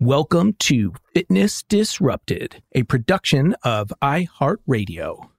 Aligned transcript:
Welcome 0.00 0.52
to 0.60 0.94
Fitness 1.12 1.64
Disrupted, 1.64 2.62
a 2.72 2.84
production 2.84 3.56
of 3.64 3.92
iHeartRadio. 4.00 5.30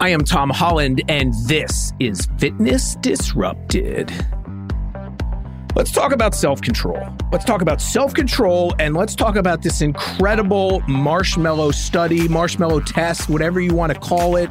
I 0.00 0.08
am 0.10 0.20
Tom 0.20 0.50
Holland, 0.50 1.02
and 1.08 1.34
this 1.48 1.94
is 1.98 2.28
Fitness 2.38 2.94
Disrupted. 3.00 4.12
Let's 5.74 5.90
talk 5.90 6.12
about 6.12 6.32
self 6.36 6.62
control. 6.62 7.08
Let's 7.32 7.44
talk 7.44 7.62
about 7.62 7.80
self 7.80 8.14
control, 8.14 8.72
and 8.78 8.94
let's 8.94 9.16
talk 9.16 9.34
about 9.34 9.62
this 9.62 9.80
incredible 9.82 10.78
marshmallow 10.86 11.72
study, 11.72 12.28
marshmallow 12.28 12.82
test, 12.82 13.28
whatever 13.28 13.60
you 13.60 13.74
want 13.74 13.92
to 13.92 13.98
call 13.98 14.36
it. 14.36 14.48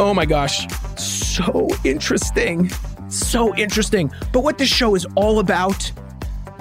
Oh 0.00 0.12
my 0.12 0.26
gosh, 0.26 0.66
so 0.96 1.68
interesting. 1.84 2.72
So 3.08 3.54
interesting. 3.56 4.10
But 4.32 4.40
what 4.40 4.58
this 4.58 4.68
show 4.68 4.94
is 4.94 5.06
all 5.14 5.38
about 5.38 5.90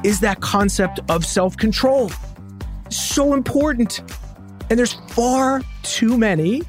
is 0.03 0.19
that 0.21 0.41
concept 0.41 0.99
of 1.09 1.25
self 1.25 1.57
control. 1.57 2.11
So 2.89 3.33
important. 3.33 4.01
And 4.69 4.77
there's 4.77 4.93
far 4.93 5.61
too 5.83 6.17
many 6.17 6.63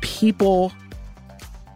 people, 0.00 0.72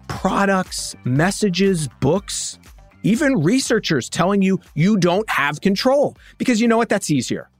products, 0.08 0.96
messages, 1.04 1.88
books, 2.00 2.58
even 3.02 3.42
researchers 3.42 4.08
telling 4.08 4.42
you 4.42 4.60
you 4.74 4.96
don't 4.96 5.28
have 5.30 5.60
control. 5.60 6.16
Because 6.38 6.60
you 6.60 6.68
know 6.68 6.76
what? 6.76 6.88
That's 6.88 7.10
easier. 7.10 7.50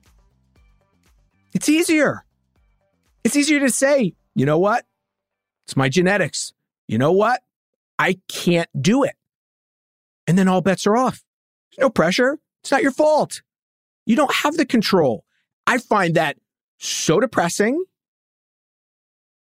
It's 1.54 1.68
easier. 1.68 2.24
It's 3.24 3.36
easier 3.36 3.60
to 3.60 3.70
say, 3.70 4.14
you 4.34 4.46
know 4.46 4.58
what? 4.58 4.84
It's 5.66 5.76
my 5.76 5.88
genetics. 5.88 6.52
You 6.88 6.98
know 6.98 7.12
what? 7.12 7.42
I 7.98 8.18
can't 8.28 8.68
do 8.80 9.04
it. 9.04 9.14
And 10.26 10.38
then 10.38 10.48
all 10.48 10.60
bets 10.60 10.86
are 10.86 10.96
off. 10.96 11.22
no 11.78 11.90
pressure. 11.90 12.38
It's 12.62 12.70
not 12.70 12.82
your 12.82 12.92
fault. 12.92 13.42
You 14.06 14.16
don't 14.16 14.34
have 14.34 14.56
the 14.56 14.66
control. 14.66 15.24
I 15.66 15.78
find 15.78 16.14
that 16.14 16.36
so 16.78 17.20
depressing. 17.20 17.84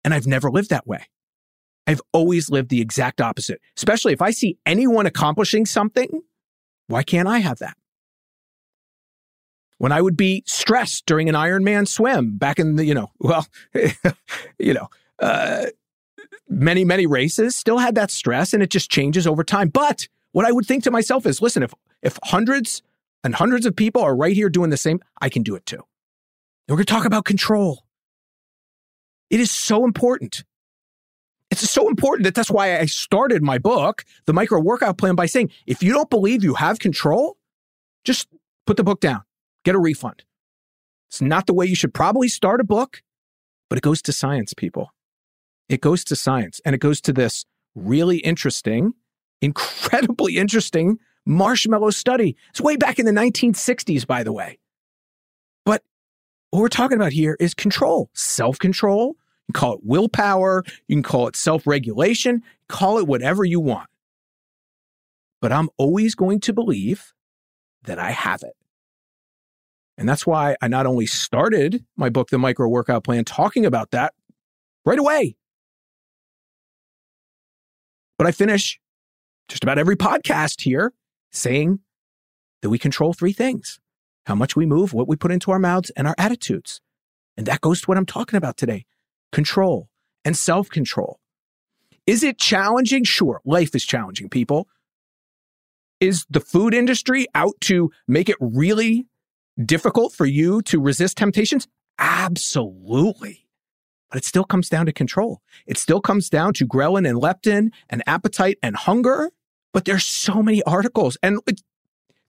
And 0.03 0.13
I've 0.13 0.27
never 0.27 0.49
lived 0.49 0.69
that 0.69 0.87
way. 0.87 1.05
I've 1.87 2.01
always 2.13 2.49
lived 2.49 2.69
the 2.69 2.81
exact 2.81 3.19
opposite, 3.19 3.59
especially 3.75 4.13
if 4.13 4.21
I 4.21 4.31
see 4.31 4.57
anyone 4.65 5.05
accomplishing 5.05 5.65
something. 5.65 6.21
Why 6.87 7.03
can't 7.03 7.27
I 7.27 7.39
have 7.39 7.59
that? 7.59 7.77
When 9.79 9.91
I 9.91 10.01
would 10.01 10.15
be 10.15 10.43
stressed 10.45 11.05
during 11.05 11.29
an 11.29 11.35
Ironman 11.35 11.87
swim 11.87 12.37
back 12.37 12.59
in 12.59 12.75
the, 12.75 12.85
you 12.85 12.93
know, 12.93 13.11
well, 13.19 13.47
you 14.59 14.73
know, 14.73 14.87
uh, 15.19 15.67
many, 16.47 16.85
many 16.85 17.07
races 17.07 17.55
still 17.55 17.77
had 17.77 17.95
that 17.95 18.11
stress 18.11 18.53
and 18.53 18.61
it 18.61 18.69
just 18.69 18.91
changes 18.91 19.25
over 19.25 19.43
time. 19.43 19.69
But 19.69 20.07
what 20.31 20.45
I 20.45 20.51
would 20.51 20.65
think 20.65 20.83
to 20.83 20.91
myself 20.91 21.25
is, 21.25 21.41
listen, 21.41 21.63
if, 21.63 21.73
if 22.01 22.19
hundreds 22.23 22.81
and 23.23 23.35
hundreds 23.35 23.65
of 23.65 23.75
people 23.75 24.01
are 24.01 24.15
right 24.15 24.35
here 24.35 24.49
doing 24.49 24.69
the 24.69 24.77
same, 24.77 24.99
I 25.21 25.29
can 25.29 25.43
do 25.43 25.55
it 25.55 25.65
too. 25.65 25.77
And 25.77 25.83
we're 26.69 26.77
going 26.77 26.85
to 26.85 26.93
talk 26.93 27.05
about 27.05 27.25
control. 27.25 27.83
It 29.29 29.39
is 29.39 29.51
so 29.51 29.83
important. 29.83 30.43
It's 31.51 31.67
so 31.69 31.89
important 31.89 32.25
that 32.25 32.35
that's 32.35 32.51
why 32.51 32.79
I 32.79 32.85
started 32.85 33.41
my 33.41 33.57
book, 33.57 34.05
The 34.25 34.33
Micro 34.33 34.59
Workout 34.59 34.97
Plan, 34.97 35.15
by 35.15 35.25
saying 35.25 35.49
if 35.65 35.81
you 35.81 35.93
don't 35.93 36.09
believe 36.09 36.43
you 36.43 36.53
have 36.53 36.79
control, 36.79 37.37
just 38.03 38.27
put 38.67 38.77
the 38.77 38.83
book 38.83 38.99
down, 38.99 39.23
get 39.65 39.75
a 39.75 39.79
refund. 39.79 40.23
It's 41.09 41.21
not 41.21 41.47
the 41.47 41.53
way 41.53 41.65
you 41.65 41.75
should 41.75 41.93
probably 41.93 42.27
start 42.27 42.61
a 42.61 42.63
book, 42.63 43.01
but 43.67 43.77
it 43.77 43.81
goes 43.81 44.01
to 44.03 44.11
science, 44.11 44.53
people. 44.53 44.93
It 45.67 45.81
goes 45.81 46.03
to 46.05 46.15
science 46.15 46.61
and 46.65 46.75
it 46.75 46.79
goes 46.79 47.01
to 47.01 47.13
this 47.13 47.45
really 47.73 48.17
interesting, 48.17 48.93
incredibly 49.41 50.37
interesting 50.37 50.99
marshmallow 51.25 51.91
study. 51.91 52.35
It's 52.49 52.61
way 52.61 52.75
back 52.75 52.99
in 52.99 53.05
the 53.05 53.11
1960s, 53.11 54.05
by 54.05 54.23
the 54.23 54.33
way. 54.33 54.59
But 55.65 55.83
what 56.51 56.61
we're 56.61 56.69
talking 56.69 56.97
about 56.97 57.13
here 57.13 57.37
is 57.39 57.53
control, 57.53 58.09
self 58.13 58.59
control, 58.59 59.15
you 59.49 59.53
can 59.53 59.59
call 59.59 59.73
it 59.73 59.79
willpower. 59.83 60.63
You 60.87 60.95
can 60.95 61.03
call 61.03 61.27
it 61.27 61.35
self 61.35 61.65
regulation. 61.65 62.43
Call 62.67 62.99
it 62.99 63.07
whatever 63.07 63.43
you 63.43 63.59
want. 63.59 63.89
But 65.41 65.51
I'm 65.51 65.69
always 65.77 66.13
going 66.13 66.39
to 66.41 66.53
believe 66.53 67.13
that 67.85 67.97
I 67.97 68.11
have 68.11 68.43
it. 68.43 68.53
And 69.97 70.07
that's 70.07 70.27
why 70.27 70.55
I 70.61 70.67
not 70.67 70.85
only 70.85 71.07
started 71.07 71.83
my 71.97 72.09
book, 72.09 72.29
The 72.29 72.37
Micro 72.37 72.67
Workout 72.67 73.03
Plan, 73.03 73.25
talking 73.25 73.65
about 73.65 73.89
that 73.91 74.13
right 74.85 74.99
away, 74.99 75.35
but 78.17 78.27
I 78.27 78.31
finish 78.31 78.79
just 79.49 79.63
about 79.63 79.77
every 79.77 79.97
podcast 79.97 80.61
here 80.61 80.93
saying 81.31 81.79
that 82.61 82.69
we 82.69 82.77
control 82.77 83.13
three 83.13 83.33
things 83.33 83.79
how 84.25 84.35
much 84.35 84.55
we 84.55 84.65
move, 84.65 84.93
what 84.93 85.07
we 85.07 85.15
put 85.15 85.31
into 85.31 85.49
our 85.49 85.57
mouths, 85.57 85.89
and 85.97 86.07
our 86.07 86.13
attitudes. 86.19 86.81
And 87.35 87.47
that 87.47 87.61
goes 87.61 87.81
to 87.81 87.87
what 87.87 87.97
I'm 87.97 88.05
talking 88.05 88.37
about 88.37 88.57
today 88.57 88.85
control 89.31 89.89
and 90.23 90.37
self 90.37 90.69
control. 90.69 91.19
Is 92.05 92.23
it 92.23 92.37
challenging? 92.37 93.03
Sure. 93.03 93.41
Life 93.43 93.75
is 93.75 93.83
challenging, 93.83 94.29
people. 94.29 94.67
Is 95.99 96.25
the 96.29 96.39
food 96.39 96.73
industry 96.73 97.27
out 97.33 97.59
to 97.61 97.91
make 98.07 98.29
it 98.29 98.37
really 98.39 99.07
difficult 99.63 100.13
for 100.13 100.25
you 100.25 100.61
to 100.63 100.79
resist 100.79 101.17
temptations? 101.17 101.67
Absolutely. 101.97 103.47
But 104.09 104.19
it 104.19 104.25
still 104.25 104.43
comes 104.43 104.69
down 104.69 104.85
to 104.85 104.93
control. 104.93 105.41
It 105.67 105.77
still 105.77 106.01
comes 106.01 106.29
down 106.29 106.53
to 106.53 106.67
ghrelin 106.67 107.07
and 107.07 107.21
leptin 107.21 107.69
and 107.89 108.03
appetite 108.07 108.57
and 108.63 108.75
hunger. 108.75 109.31
But 109.73 109.85
there's 109.85 110.05
so 110.05 110.41
many 110.41 110.63
articles 110.63 111.17
and 111.21 111.39
it, 111.47 111.61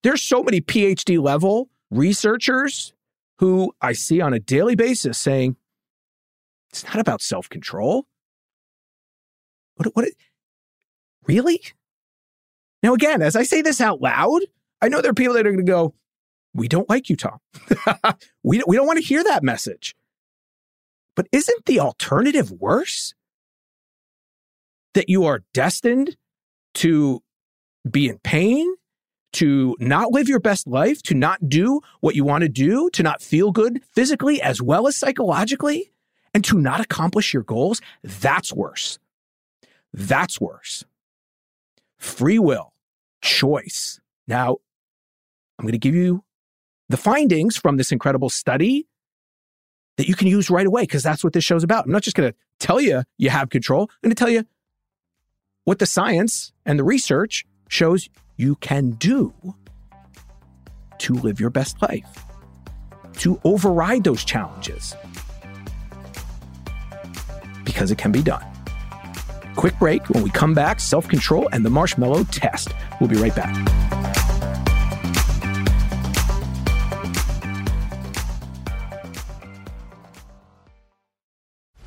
there's 0.02 0.22
so 0.22 0.42
many 0.42 0.60
PhD 0.60 1.20
level 1.22 1.68
researchers 1.90 2.92
who 3.38 3.72
I 3.80 3.92
see 3.92 4.20
on 4.20 4.34
a 4.34 4.38
daily 4.38 4.76
basis 4.76 5.18
saying, 5.18 5.56
it's 6.70 6.84
not 6.84 6.98
about 6.98 7.20
self 7.20 7.48
control. 7.48 8.06
What, 9.76 9.88
what, 9.94 10.08
really? 11.26 11.60
Now, 12.82 12.94
again, 12.94 13.22
as 13.22 13.36
I 13.36 13.42
say 13.42 13.62
this 13.62 13.80
out 13.80 14.00
loud, 14.00 14.42
I 14.80 14.88
know 14.88 15.00
there 15.00 15.10
are 15.10 15.14
people 15.14 15.34
that 15.34 15.46
are 15.46 15.52
going 15.52 15.64
to 15.64 15.70
go, 15.70 15.94
we 16.54 16.68
don't 16.68 16.88
like 16.88 17.08
you, 17.08 17.16
Tom. 17.16 17.38
we, 18.42 18.62
we 18.66 18.76
don't 18.76 18.86
want 18.86 18.98
to 18.98 19.04
hear 19.04 19.22
that 19.24 19.42
message. 19.42 19.94
But 21.14 21.26
isn't 21.32 21.66
the 21.66 21.80
alternative 21.80 22.50
worse? 22.50 23.14
That 24.94 25.08
you 25.08 25.24
are 25.24 25.42
destined 25.54 26.16
to 26.74 27.22
be 27.88 28.08
in 28.08 28.18
pain, 28.18 28.74
to 29.32 29.76
not 29.78 30.12
live 30.12 30.28
your 30.28 30.40
best 30.40 30.66
life, 30.66 31.02
to 31.04 31.14
not 31.14 31.48
do 31.48 31.80
what 32.00 32.14
you 32.14 32.24
want 32.24 32.42
to 32.42 32.48
do, 32.48 32.90
to 32.90 33.02
not 33.02 33.22
feel 33.22 33.52
good 33.52 33.80
physically 33.92 34.42
as 34.42 34.60
well 34.60 34.88
as 34.88 34.96
psychologically, 34.96 35.92
and 36.34 36.44
to 36.44 36.58
not 36.58 36.80
accomplish 36.80 37.32
your 37.32 37.42
goals, 37.42 37.80
that's 38.02 38.52
worse. 38.52 38.98
That's 39.92 40.40
worse. 40.40 40.84
Free 41.98 42.38
will, 42.38 42.72
choice. 43.22 44.00
Now, 44.26 44.56
I'm 45.58 45.64
going 45.64 45.72
to 45.72 45.78
give 45.78 45.94
you 45.94 46.24
the 46.88 46.96
findings 46.96 47.56
from 47.56 47.76
this 47.76 47.92
incredible 47.92 48.30
study 48.30 48.86
that 49.96 50.08
you 50.08 50.14
can 50.14 50.28
use 50.28 50.50
right 50.50 50.66
away 50.66 50.82
because 50.82 51.02
that's 51.02 51.22
what 51.22 51.32
this 51.32 51.44
show's 51.44 51.62
about. 51.62 51.84
I'm 51.84 51.92
not 51.92 52.02
just 52.02 52.16
going 52.16 52.32
to 52.32 52.36
tell 52.58 52.80
you 52.80 53.02
you 53.18 53.30
have 53.30 53.50
control, 53.50 53.82
I'm 53.82 54.08
going 54.08 54.14
to 54.14 54.18
tell 54.18 54.30
you 54.30 54.44
what 55.64 55.78
the 55.78 55.86
science 55.86 56.52
and 56.64 56.78
the 56.78 56.84
research 56.84 57.44
shows 57.70 58.10
you 58.36 58.56
can 58.56 58.90
do 58.90 59.32
to 60.98 61.14
live 61.14 61.40
your 61.40 61.50
best 61.50 61.80
life, 61.80 62.24
to 63.14 63.40
override 63.44 64.04
those 64.04 64.24
challenges. 64.24 64.94
Because 67.64 67.90
it 67.90 67.96
can 67.96 68.12
be 68.12 68.22
done. 68.22 68.44
Quick 69.56 69.78
break. 69.78 70.08
When 70.10 70.22
we 70.22 70.30
come 70.30 70.52
back, 70.52 70.80
self 70.80 71.08
control 71.08 71.48
and 71.52 71.64
the 71.64 71.70
marshmallow 71.70 72.24
test. 72.24 72.68
We'll 73.00 73.08
be 73.08 73.16
right 73.16 73.34
back. 73.34 73.99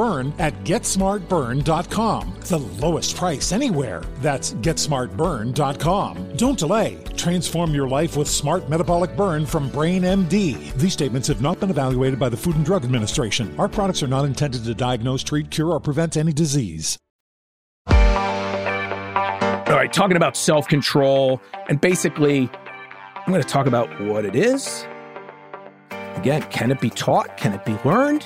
at 0.00 0.54
GetSmartBurn.com. 0.64 2.34
The 2.40 2.58
lowest 2.58 3.16
price 3.16 3.52
anywhere. 3.52 4.02
That's 4.20 4.54
GetSmartBurn.com. 4.54 6.36
Don't 6.36 6.58
delay. 6.58 7.04
Transform 7.16 7.74
your 7.74 7.86
life 7.86 8.16
with 8.16 8.26
Smart 8.26 8.70
Metabolic 8.70 9.14
Burn 9.14 9.44
from 9.44 9.68
Brain 9.68 10.02
MD. 10.02 10.72
These 10.74 10.94
statements 10.94 11.28
have 11.28 11.42
not 11.42 11.60
been 11.60 11.68
evaluated 11.68 12.18
by 12.18 12.30
the 12.30 12.36
Food 12.36 12.56
and 12.56 12.64
Drug 12.64 12.82
Administration. 12.82 13.54
Our 13.58 13.68
products 13.68 14.02
are 14.02 14.06
not 14.06 14.24
intended 14.24 14.64
to 14.64 14.74
diagnose, 14.74 15.22
treat, 15.22 15.50
cure, 15.50 15.72
or 15.72 15.80
prevent 15.80 16.16
any 16.16 16.32
disease. 16.32 16.96
All 17.86 19.76
right, 19.76 19.92
talking 19.92 20.16
about 20.16 20.34
self 20.36 20.66
control, 20.66 21.42
and 21.68 21.78
basically, 21.80 22.50
I'm 23.16 23.32
going 23.32 23.42
to 23.42 23.48
talk 23.48 23.66
about 23.66 24.00
what 24.00 24.24
it 24.24 24.34
is. 24.34 24.86
Again, 26.16 26.42
can 26.44 26.70
it 26.70 26.80
be 26.80 26.90
taught? 26.90 27.36
Can 27.36 27.52
it 27.52 27.64
be 27.66 27.76
learned? 27.84 28.24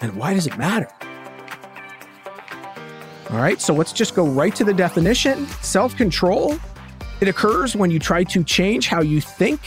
And 0.00 0.16
why 0.16 0.34
does 0.34 0.46
it 0.46 0.56
matter? 0.56 0.88
All 3.30 3.36
right, 3.36 3.60
so 3.60 3.72
let's 3.72 3.92
just 3.92 4.16
go 4.16 4.26
right 4.26 4.52
to 4.56 4.64
the 4.64 4.74
definition. 4.74 5.46
Self 5.62 5.96
control, 5.96 6.56
it 7.20 7.28
occurs 7.28 7.76
when 7.76 7.88
you 7.92 8.00
try 8.00 8.24
to 8.24 8.42
change 8.42 8.88
how 8.88 9.02
you 9.02 9.20
think, 9.20 9.60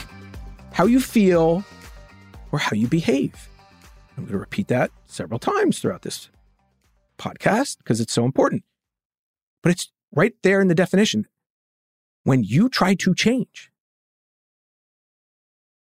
how 0.74 0.86
you 0.86 1.00
feel, 1.00 1.64
or 2.52 2.60
how 2.60 2.76
you 2.76 2.88
behave. 2.88 3.50
I'm 4.18 4.26
going 4.26 4.34
to 4.34 4.38
repeat 4.38 4.68
that 4.68 4.92
several 5.06 5.40
times 5.40 5.80
throughout 5.80 6.02
this 6.02 6.30
podcast 7.18 7.78
because 7.78 8.02
it's 8.02 8.12
so 8.12 8.26
important. 8.26 8.66
But 9.62 9.72
it's 9.72 9.90
right 10.14 10.34
there 10.44 10.60
in 10.60 10.68
the 10.68 10.76
definition. 10.76 11.26
When 12.26 12.44
you 12.44 12.68
try 12.68 12.96
to 12.96 13.16
change, 13.16 13.72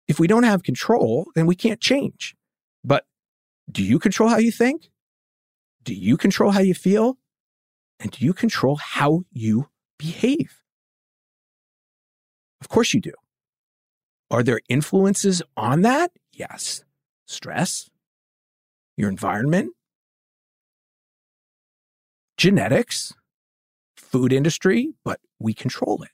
if 0.07 0.21
we 0.21 0.29
don't 0.29 0.45
have 0.45 0.63
control, 0.63 1.27
then 1.35 1.47
we 1.47 1.57
can't 1.57 1.81
change. 1.81 2.37
But 2.85 3.05
do 3.69 3.83
you 3.83 3.99
control 3.99 4.29
how 4.29 4.39
you 4.39 4.53
think? 4.53 4.91
Do 5.83 5.93
you 5.93 6.17
control 6.17 6.53
how 6.53 6.61
you 6.61 6.75
feel? 6.75 7.19
And 8.01 8.11
do 8.11 8.25
you 8.25 8.33
control 8.33 8.77
how 8.77 9.23
you 9.33 9.69
behave. 9.99 10.61
Of 12.61 12.69
course 12.69 12.95
you 12.95 13.01
do. 13.01 13.13
Are 14.31 14.43
there 14.43 14.61
influences 14.69 15.43
on 15.57 15.83
that? 15.83 16.13
Yes. 16.33 16.83
Stress, 17.27 17.89
your 18.97 19.09
environment, 19.09 19.73
genetics, 22.37 23.15
food 23.97 24.33
industry, 24.33 24.93
but 25.05 25.21
we 25.39 25.55
control 25.55 26.03
it. 26.03 26.11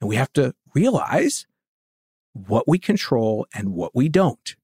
And 0.00 0.08
we 0.08 0.16
have 0.16 0.32
to 0.34 0.54
realize 0.74 1.46
what 2.32 2.68
we 2.68 2.78
control 2.78 3.46
and 3.54 3.70
what 3.70 3.94
we 3.94 4.08
don't. 4.08 4.56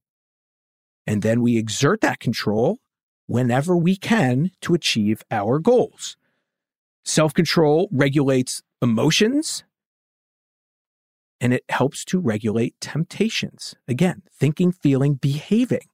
And 1.06 1.22
then 1.22 1.40
we 1.40 1.56
exert 1.56 2.00
that 2.02 2.20
control 2.20 2.78
whenever 3.26 3.76
we 3.76 3.96
can 3.96 4.50
to 4.60 4.74
achieve 4.74 5.24
our 5.30 5.58
goals. 5.58 6.16
Self 7.04 7.34
control 7.34 7.88
regulates 7.92 8.62
emotions 8.80 9.64
and 11.40 11.52
it 11.52 11.64
helps 11.68 12.04
to 12.04 12.20
regulate 12.20 12.80
temptations. 12.80 13.74
Again, 13.88 14.22
thinking, 14.32 14.70
feeling, 14.70 15.14
behaving. 15.14 15.88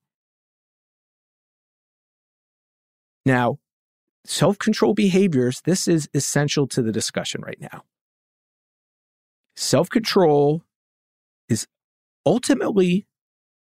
Now, 3.24 3.58
self 4.26 4.58
control 4.58 4.92
behaviors, 4.92 5.62
this 5.62 5.88
is 5.88 6.08
essential 6.12 6.66
to 6.68 6.82
the 6.82 6.92
discussion 6.92 7.40
right 7.40 7.60
now. 7.60 7.84
Self 9.56 9.88
control 9.88 10.62
is 11.48 11.66
ultimately 12.26 13.06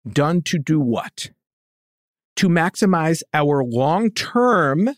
done 0.09 0.43
to 0.43 0.59
do 0.59 0.79
what? 0.79 1.31
To 2.37 2.49
maximize 2.49 3.23
our 3.35 3.65
long 3.65 4.11
term 4.13 4.91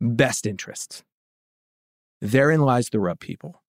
best 0.00 0.46
interests. 0.46 1.02
Therein 2.20 2.60
lies 2.60 2.90
the 2.90 3.00
rub, 3.00 3.20
people. 3.20 3.62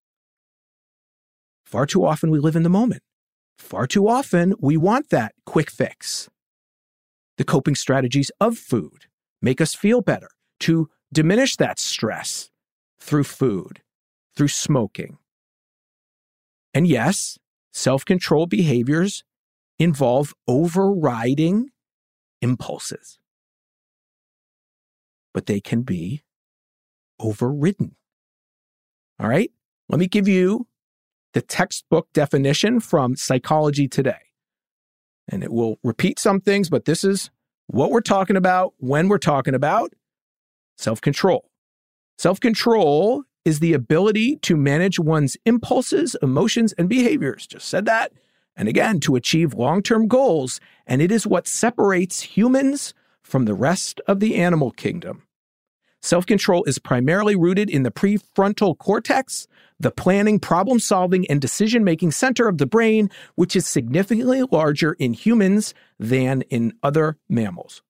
Far 1.66 1.86
too 1.86 2.06
often 2.06 2.32
we 2.32 2.40
live 2.40 2.56
in 2.56 2.64
the 2.64 2.70
moment. 2.70 3.02
Far 3.58 3.88
too 3.88 4.08
often 4.08 4.54
we 4.60 4.76
want 4.76 5.10
that 5.10 5.34
quick 5.46 5.72
fix. 5.72 6.30
The 7.38 7.46
coping 7.46 7.76
strategies 7.76 8.30
of 8.42 8.58
food 8.58 9.06
make 9.42 9.62
us 9.62 9.74
feel 9.74 10.02
better 10.02 10.30
to 10.62 10.90
diminish 11.14 11.56
that 11.58 11.80
stress 11.80 12.50
through 13.00 13.24
food, 13.24 13.82
through 14.36 14.50
smoking. 14.50 15.18
And 16.74 16.88
yes, 16.88 17.38
self 17.72 18.04
control 18.04 18.48
behaviors 18.48 19.24
involve 19.80 20.34
overriding 20.48 21.70
impulses, 22.42 23.18
but 25.34 25.46
they 25.46 25.60
can 25.62 25.84
be 25.84 26.24
overridden. 27.20 27.96
All 29.22 29.30
right, 29.30 29.52
let 29.88 30.00
me 30.00 30.08
give 30.08 30.28
you 30.28 30.66
the 31.34 31.44
textbook 31.44 32.12
definition 32.12 32.80
from 32.80 33.16
Psychology 33.16 33.88
Today. 33.88 34.18
And 35.28 35.44
it 35.44 35.54
will 35.54 35.78
repeat 35.84 36.18
some 36.18 36.42
things, 36.42 36.72
but 36.72 36.86
this 36.86 37.04
is 37.04 37.30
what 37.68 37.92
we're 37.92 38.02
talking 38.02 38.36
about 38.36 38.74
when 38.78 39.10
we're 39.10 39.20
talking 39.20 39.54
about 39.54 39.94
self 40.76 41.02
control. 41.02 41.52
Self 42.18 42.40
control 42.40 43.24
is 43.46 43.60
the 43.60 43.74
ability 43.74 44.38
to 44.38 44.58
manage 44.58 44.98
one's 44.98 45.38
impulses, 45.46 46.16
emotions, 46.24 46.74
and 46.74 46.90
behaviors. 46.90 47.46
Just 47.46 47.68
said 47.68 47.86
that. 47.86 48.14
And 48.56 48.68
again, 48.68 49.00
to 49.02 49.16
achieve 49.16 49.54
long 49.54 49.84
term 49.84 50.08
goals. 50.08 50.60
And 50.88 51.00
it 51.00 51.12
is 51.12 51.28
what 51.28 51.48
separates 51.48 52.22
humans 52.22 52.96
from 53.22 53.46
the 53.46 53.54
rest 53.54 54.02
of 54.08 54.20
the 54.20 54.38
animal 54.38 54.72
kingdom. 54.72 55.28
Self 56.02 56.26
control 56.26 56.64
is 56.64 56.80
primarily 56.80 57.36
rooted 57.36 57.70
in 57.70 57.84
the 57.84 57.92
prefrontal 57.92 58.78
cortex, 58.78 59.48
the 59.80 59.92
planning, 59.92 60.40
problem 60.40 60.80
solving, 60.80 61.30
and 61.30 61.40
decision 61.40 61.84
making 61.84 62.12
center 62.12 62.48
of 62.48 62.58
the 62.58 62.66
brain, 62.66 63.10
which 63.36 63.56
is 63.56 63.68
significantly 63.68 64.44
larger 64.52 64.94
in 64.94 65.14
humans 65.14 65.74
than 66.00 66.42
in 66.44 66.74
other 66.82 67.18
mammals. 67.30 67.84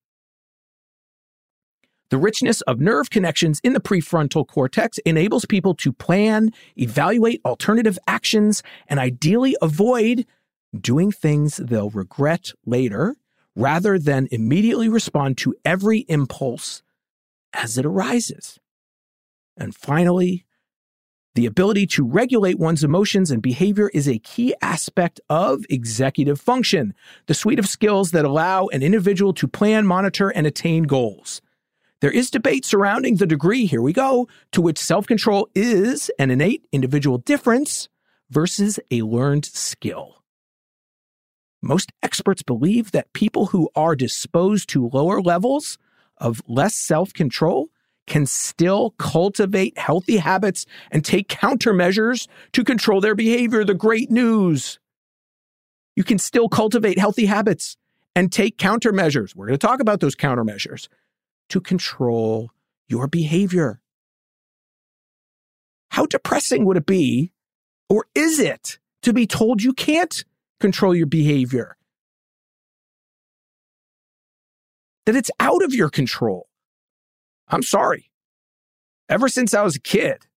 The 2.09 2.17
richness 2.17 2.59
of 2.61 2.81
nerve 2.81 3.09
connections 3.09 3.61
in 3.63 3.71
the 3.71 3.79
prefrontal 3.79 4.45
cortex 4.45 4.97
enables 4.99 5.45
people 5.45 5.73
to 5.75 5.93
plan, 5.93 6.51
evaluate 6.77 7.39
alternative 7.45 7.97
actions, 8.05 8.61
and 8.87 8.99
ideally 8.99 9.55
avoid 9.61 10.25
doing 10.77 11.13
things 11.13 11.55
they'll 11.55 11.89
regret 11.89 12.51
later 12.65 13.15
rather 13.55 13.97
than 13.97 14.27
immediately 14.31 14.89
respond 14.89 15.37
to 15.37 15.55
every 15.63 15.99
impulse 16.09 16.83
as 17.53 17.77
it 17.77 17.85
arises. 17.85 18.59
And 19.57 19.75
finally, 19.75 20.45
the 21.35 21.45
ability 21.45 21.87
to 21.87 22.03
regulate 22.05 22.59
one's 22.59 22.83
emotions 22.83 23.31
and 23.31 23.41
behavior 23.41 23.89
is 23.93 24.07
a 24.07 24.19
key 24.19 24.53
aspect 24.61 25.21
of 25.29 25.63
executive 25.69 26.41
function, 26.41 26.93
the 27.27 27.33
suite 27.33 27.59
of 27.59 27.67
skills 27.67 28.11
that 28.11 28.25
allow 28.25 28.67
an 28.67 28.83
individual 28.83 29.33
to 29.35 29.47
plan, 29.47 29.85
monitor, 29.85 30.29
and 30.29 30.45
attain 30.45 30.83
goals. 30.83 31.41
There 32.01 32.11
is 32.11 32.31
debate 32.31 32.65
surrounding 32.65 33.15
the 33.15 33.27
degree, 33.27 33.65
here 33.65 33.81
we 33.81 33.93
go, 33.93 34.27
to 34.51 34.61
which 34.61 34.77
self 34.77 35.07
control 35.07 35.47
is 35.55 36.11
an 36.19 36.31
innate 36.31 36.65
individual 36.71 37.19
difference 37.19 37.87
versus 38.29 38.79
a 38.89 39.03
learned 39.03 39.45
skill. 39.45 40.23
Most 41.61 41.91
experts 42.01 42.41
believe 42.41 42.91
that 42.91 43.13
people 43.13 43.47
who 43.47 43.69
are 43.75 43.95
disposed 43.95 44.67
to 44.69 44.89
lower 44.89 45.21
levels 45.21 45.77
of 46.21 46.41
less 46.47 46.75
self 46.75 47.11
control 47.13 47.67
can 48.07 48.25
still 48.25 48.91
cultivate 48.91 49.77
healthy 49.77 50.17
habits 50.17 50.65
and 50.91 51.03
take 51.03 51.27
countermeasures 51.27 52.27
to 52.53 52.63
control 52.63 53.01
their 53.01 53.15
behavior. 53.15 53.63
The 53.63 53.73
great 53.73 54.09
news 54.09 54.79
you 55.95 56.03
can 56.03 56.17
still 56.17 56.47
cultivate 56.47 56.97
healthy 56.97 57.25
habits 57.25 57.75
and 58.15 58.31
take 58.31 58.57
countermeasures. 58.57 59.35
We're 59.35 59.47
going 59.47 59.59
to 59.59 59.67
talk 59.67 59.79
about 59.79 59.99
those 59.99 60.15
countermeasures 60.15 60.87
to 61.49 61.59
control 61.59 62.51
your 62.87 63.07
behavior. 63.07 63.81
How 65.89 66.05
depressing 66.05 66.65
would 66.65 66.77
it 66.77 66.85
be, 66.85 67.33
or 67.89 68.05
is 68.15 68.39
it, 68.39 68.79
to 69.01 69.11
be 69.11 69.27
told 69.27 69.61
you 69.61 69.73
can't 69.73 70.23
control 70.59 70.95
your 70.95 71.07
behavior? 71.07 71.75
That 75.05 75.15
it's 75.15 75.31
out 75.39 75.63
of 75.63 75.73
your 75.73 75.89
control. 75.89 76.47
I'm 77.47 77.63
sorry. 77.63 78.11
Ever 79.09 79.27
since 79.27 79.53
I 79.53 79.63
was 79.63 79.75
a 79.75 79.81
kid, 79.81 80.27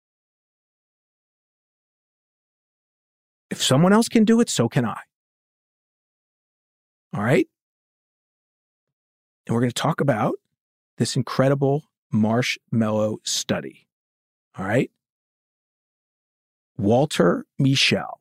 if 3.51 3.63
someone 3.63 3.93
else 3.93 4.09
can 4.09 4.25
do 4.25 4.41
it, 4.41 4.49
so 4.49 4.69
can 4.69 4.85
I. 4.85 5.01
All 7.15 7.23
right? 7.23 7.47
And 9.47 9.55
we're 9.55 9.61
going 9.61 9.71
to 9.71 9.75
talk 9.75 10.01
about 10.01 10.35
this 10.99 11.15
incredible 11.15 11.85
marshmallow 12.11 13.19
study. 13.23 13.87
All 14.59 14.65
right. 14.65 14.91
Walter 16.77 17.47
Mischel, 17.61 18.19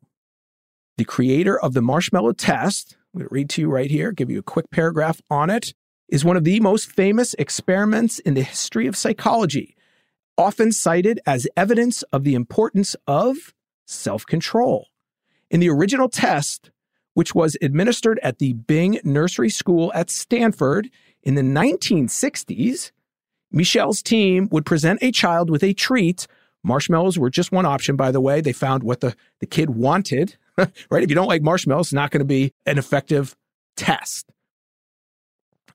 the 0.97 1.05
creator 1.05 1.59
of 1.59 1.73
the 1.73 1.81
marshmallow 1.81 2.33
test, 2.33 2.97
I'm 3.13 3.19
going 3.19 3.29
to 3.29 3.33
read 3.33 3.49
to 3.51 3.61
you 3.61 3.69
right 3.69 3.89
here, 3.89 4.11
give 4.11 4.29
you 4.29 4.39
a 4.39 4.43
quick 4.43 4.69
paragraph 4.69 5.21
on 5.29 5.49
it, 5.49 5.73
is 6.13 6.23
one 6.23 6.37
of 6.37 6.43
the 6.43 6.59
most 6.59 6.91
famous 6.91 7.33
experiments 7.39 8.19
in 8.19 8.35
the 8.35 8.43
history 8.43 8.85
of 8.85 8.95
psychology, 8.95 9.75
often 10.37 10.71
cited 10.71 11.19
as 11.25 11.47
evidence 11.57 12.03
of 12.03 12.23
the 12.23 12.35
importance 12.35 12.95
of 13.07 13.51
self 13.87 14.23
control. 14.23 14.89
In 15.49 15.59
the 15.59 15.71
original 15.71 16.09
test, 16.09 16.69
which 17.15 17.33
was 17.33 17.57
administered 17.63 18.19
at 18.21 18.37
the 18.37 18.53
Bing 18.53 18.99
Nursery 19.03 19.49
School 19.49 19.91
at 19.95 20.11
Stanford 20.11 20.91
in 21.23 21.33
the 21.33 21.41
1960s, 21.41 22.91
Mischel's 23.51 24.03
team 24.03 24.47
would 24.51 24.67
present 24.67 25.01
a 25.01 25.11
child 25.11 25.49
with 25.49 25.63
a 25.63 25.73
treat. 25.73 26.27
Marshmallows 26.63 27.17
were 27.17 27.31
just 27.31 27.51
one 27.51 27.65
option, 27.65 27.95
by 27.95 28.11
the 28.11 28.21
way. 28.21 28.39
They 28.39 28.53
found 28.53 28.83
what 28.83 28.99
the, 28.99 29.15
the 29.39 29.47
kid 29.47 29.71
wanted, 29.71 30.37
right? 30.57 31.03
If 31.03 31.09
you 31.09 31.15
don't 31.15 31.27
like 31.27 31.41
marshmallows, 31.41 31.87
it's 31.87 31.93
not 31.93 32.11
going 32.11 32.19
to 32.19 32.25
be 32.25 32.51
an 32.67 32.77
effective 32.77 33.35
test. 33.75 34.32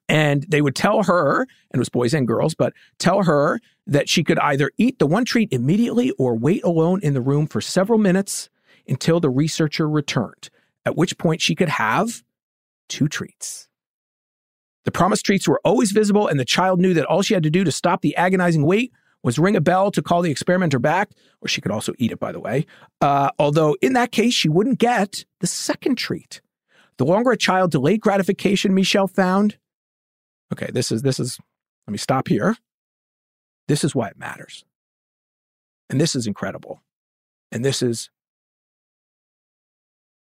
And 0.09 0.45
they 0.49 0.63
would 0.63 0.75
tell 0.75 1.03
her, 1.03 1.43
and 1.43 1.49
it 1.75 1.79
was 1.79 1.91
boys 1.91 2.15
and 2.15 2.27
girls, 2.27 2.55
but 2.55 2.73
tell 2.99 3.25
her 3.25 3.61
that 3.87 4.09
she 4.09 4.25
could 4.25 4.39
either 4.39 4.71
eat 4.79 4.99
the 4.99 5.07
one 5.07 5.25
treat 5.25 5.53
immediately 5.53 6.13
or 6.13 6.35
wait 6.35 6.65
alone 6.65 7.01
in 7.03 7.15
the 7.15 7.21
room 7.21 7.47
for 7.47 7.61
several 7.61 7.99
minutes 7.99 8.49
until 8.89 9.21
the 9.21 9.31
researcher 9.31 9.89
returned, 9.89 10.49
at 10.87 10.97
which 10.97 11.19
point 11.19 11.43
she 11.43 11.55
could 11.55 11.69
have 11.69 12.23
two 12.89 13.07
treats. 13.09 13.69
The 14.85 14.93
promised 14.93 15.27
treats 15.27 15.47
were 15.47 15.61
always 15.65 15.93
visible, 15.93 16.27
and 16.27 16.41
the 16.41 16.45
child 16.47 16.81
knew 16.81 16.95
that 16.95 17.05
all 17.05 17.21
she 17.21 17.35
had 17.35 17.43
to 17.43 17.51
do 17.51 17.65
to 17.65 17.71
stop 17.71 18.01
the 18.01 18.17
agonizing 18.17 18.65
wait 18.65 18.93
was 19.23 19.39
ring 19.39 19.57
a 19.57 19.61
bell 19.61 19.91
to 19.91 20.01
call 20.01 20.23
the 20.23 20.31
experimenter 20.31 20.79
back, 20.79 21.11
or 21.43 21.49
she 21.49 21.61
could 21.61 21.73
also 21.73 21.93
eat 21.99 22.13
it, 22.13 22.19
by 22.19 22.33
the 22.33 22.41
way. 22.41 22.65
Uh, 23.01 23.31
although 23.39 23.77
in 23.83 23.93
that 23.93 24.13
case, 24.13 24.33
she 24.33 24.49
wouldn't 24.49 24.79
get 24.79 25.27
the 25.41 25.47
second 25.47 25.97
treat. 25.97 26.41
The 26.97 27.05
longer 27.05 27.33
a 27.33 27.37
child 27.37 27.71
delayed 27.71 28.01
gratification, 28.01 28.73
Mischel 28.73 29.11
found. 29.11 29.59
Okay, 30.53 30.71
this 30.73 30.93
is 30.93 31.03
this 31.03 31.21
is. 31.21 31.39
Let 31.87 31.93
me 31.93 31.99
stop 31.99 32.29
here. 32.29 32.57
This 33.69 33.85
is 33.85 33.95
why 33.95 34.09
it 34.09 34.19
matters, 34.19 34.65
and 35.91 36.01
this 36.01 36.15
is 36.17 36.27
incredible. 36.27 36.83
and 37.53 37.65
this 37.65 37.83
is 37.83 38.11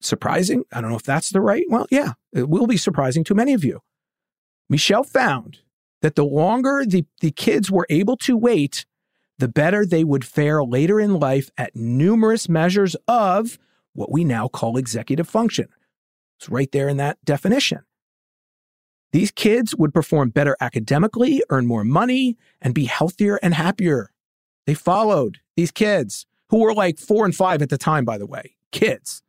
surprising. 0.00 0.64
I 0.72 0.80
don't 0.80 0.90
know 0.90 0.96
if 0.96 1.02
that's 1.02 1.30
the 1.30 1.40
right. 1.40 1.64
Well, 1.68 1.86
yeah, 1.90 2.12
it 2.32 2.48
will 2.48 2.66
be 2.66 2.76
surprising 2.76 3.24
to 3.24 3.34
many 3.34 3.54
of 3.54 3.64
you. 3.64 3.80
Mischel 4.72 5.06
found 5.06 5.58
that 6.02 6.14
the 6.14 6.24
longer 6.24 6.84
the, 6.86 7.04
the 7.20 7.30
kids 7.30 7.70
were 7.70 7.86
able 7.90 8.16
to 8.18 8.36
wait, 8.36 8.86
the 9.38 9.48
better 9.48 9.84
they 9.86 10.04
would 10.04 10.24
fare 10.24 10.62
later 10.62 11.00
in 11.00 11.18
life 11.18 11.50
at 11.58 11.74
numerous 11.76 12.48
measures 12.48 12.96
of 13.08 13.58
what 13.94 14.12
we 14.12 14.24
now 14.24 14.48
call 14.48 14.76
executive 14.76 15.28
function. 15.28 15.68
It's 16.38 16.48
right 16.48 16.70
there 16.72 16.88
in 16.88 16.98
that 16.98 17.18
definition. 17.24 17.80
These 19.12 19.30
kids 19.30 19.74
would 19.74 19.94
perform 19.94 20.30
better 20.30 20.56
academically, 20.60 21.42
earn 21.50 21.66
more 21.66 21.84
money, 21.84 22.36
and 22.60 22.74
be 22.74 22.84
healthier 22.84 23.38
and 23.42 23.54
happier. 23.54 24.10
They 24.66 24.74
followed 24.74 25.38
these 25.56 25.70
kids 25.70 26.26
who 26.50 26.58
were 26.58 26.74
like 26.74 26.98
four 26.98 27.24
and 27.24 27.34
five 27.34 27.62
at 27.62 27.70
the 27.70 27.78
time, 27.78 28.04
by 28.04 28.18
the 28.18 28.26
way, 28.26 28.56
kids. 28.72 29.22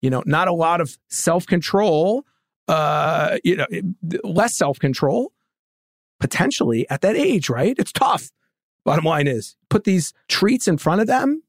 You 0.00 0.10
know, 0.10 0.22
not 0.26 0.48
a 0.48 0.52
lot 0.52 0.80
of 0.80 0.98
self 1.08 1.46
control, 1.46 2.24
uh, 2.66 3.38
you 3.44 3.56
know, 3.56 3.66
less 4.24 4.56
self 4.56 4.78
control 4.78 5.32
potentially 6.18 6.88
at 6.88 7.00
that 7.02 7.16
age, 7.16 7.48
right? 7.50 7.74
It's 7.78 7.92
tough. 7.92 8.30
Bottom 8.84 9.04
line 9.04 9.28
is 9.28 9.56
put 9.68 9.84
these 9.84 10.12
treats 10.28 10.66
in 10.66 10.78
front 10.78 11.00
of 11.00 11.06
them, 11.06 11.42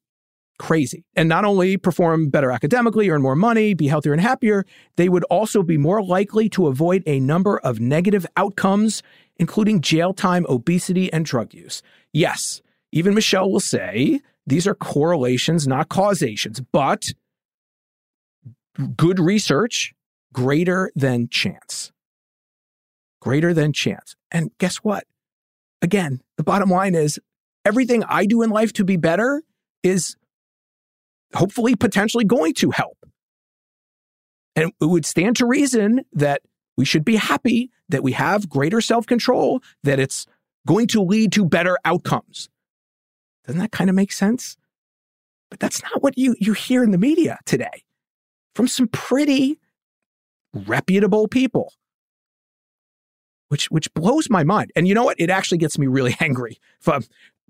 crazy. 0.60 1.06
And 1.16 1.28
not 1.28 1.46
only 1.46 1.78
perform 1.78 2.30
better 2.30 2.52
academically, 2.52 3.10
earn 3.10 3.22
more 3.22 3.36
money, 3.36 3.74
be 3.74 3.88
healthier 3.88 4.14
and 4.14 4.22
happier, 4.22 4.66
they 4.96 5.10
would 5.10 5.24
also 5.26 5.64
be 5.64 5.78
more 5.78 6.04
likely 6.04 6.50
to 6.50 6.68
avoid 6.68 7.04
a 7.06 7.20
number 7.20 7.60
of 7.60 7.80
negative 7.80 8.26
outcomes, 8.38 9.04
including 9.38 9.82
jail 9.82 10.14
time, 10.14 10.46
obesity, 10.48 11.12
and 11.12 11.26
drug 11.26 11.54
use. 11.54 11.82
Yes, 12.12 12.62
even 12.92 13.14
Mischel 13.14 13.52
will 13.52 13.60
say 13.60 14.22
these 14.46 14.68
are 14.68 14.76
correlations, 14.76 15.68
not 15.68 15.90
causations, 15.90 16.62
but 16.72 17.12
good 18.96 19.20
research, 19.20 19.94
greater 20.34 20.92
than 20.96 21.28
chance. 21.30 21.92
Greater 23.22 23.54
than 23.54 23.74
chance. 23.74 24.16
And 24.32 24.52
guess 24.60 24.78
what? 24.78 25.06
Again, 25.82 26.22
the 26.38 26.44
bottom 26.44 26.70
line 26.70 26.96
is 26.96 27.20
everything 27.66 28.04
I 28.04 28.26
do 28.26 28.42
in 28.42 28.50
life 28.50 28.74
to 28.74 28.84
be 28.84 28.98
better 28.98 29.42
is 29.82 30.16
hopefully 31.36 31.76
potentially 31.76 32.24
going 32.24 32.54
to 32.56 32.72
help. 32.72 32.98
And 34.56 34.72
it 34.80 34.86
would 34.86 35.06
stand 35.06 35.36
to 35.38 35.46
reason 35.46 36.06
that 36.14 36.42
we 36.78 36.86
should 36.86 37.06
be 37.06 37.16
happy 37.16 37.72
that 37.90 38.04
we 38.04 38.14
have 38.14 38.50
greater 38.50 38.82
self 38.82 39.06
control, 39.06 39.62
that 39.84 40.00
it's 40.00 40.26
going 40.66 40.88
to 40.88 41.02
lead 41.02 41.32
to 41.34 41.46
better 41.46 41.78
outcomes. 41.86 42.50
Doesn't 43.46 43.60
that 43.60 43.72
kind 43.72 43.90
of 43.90 43.96
make 43.96 44.12
sense? 44.12 44.58
But 45.50 45.60
that's 45.60 45.84
not 45.84 46.02
what 46.02 46.18
you, 46.18 46.36
you 46.40 46.54
hear 46.54 46.84
in 46.84 46.92
the 46.92 46.98
media 46.98 47.38
today 47.46 47.84
from 48.56 48.68
some 48.68 48.88
pretty 48.88 49.60
reputable 50.54 51.28
people, 51.28 51.74
which, 53.50 53.66
which 53.66 53.94
blows 53.94 54.30
my 54.30 54.44
mind. 54.44 54.72
And 54.76 54.88
you 54.88 54.96
know 54.96 55.04
what? 55.04 55.20
It 55.20 55.30
actually 55.30 55.58
gets 55.58 55.78
me 55.78 55.88
really 55.88 56.16
angry. 56.20 56.58
If 56.80 56.90
I'm 56.90 57.04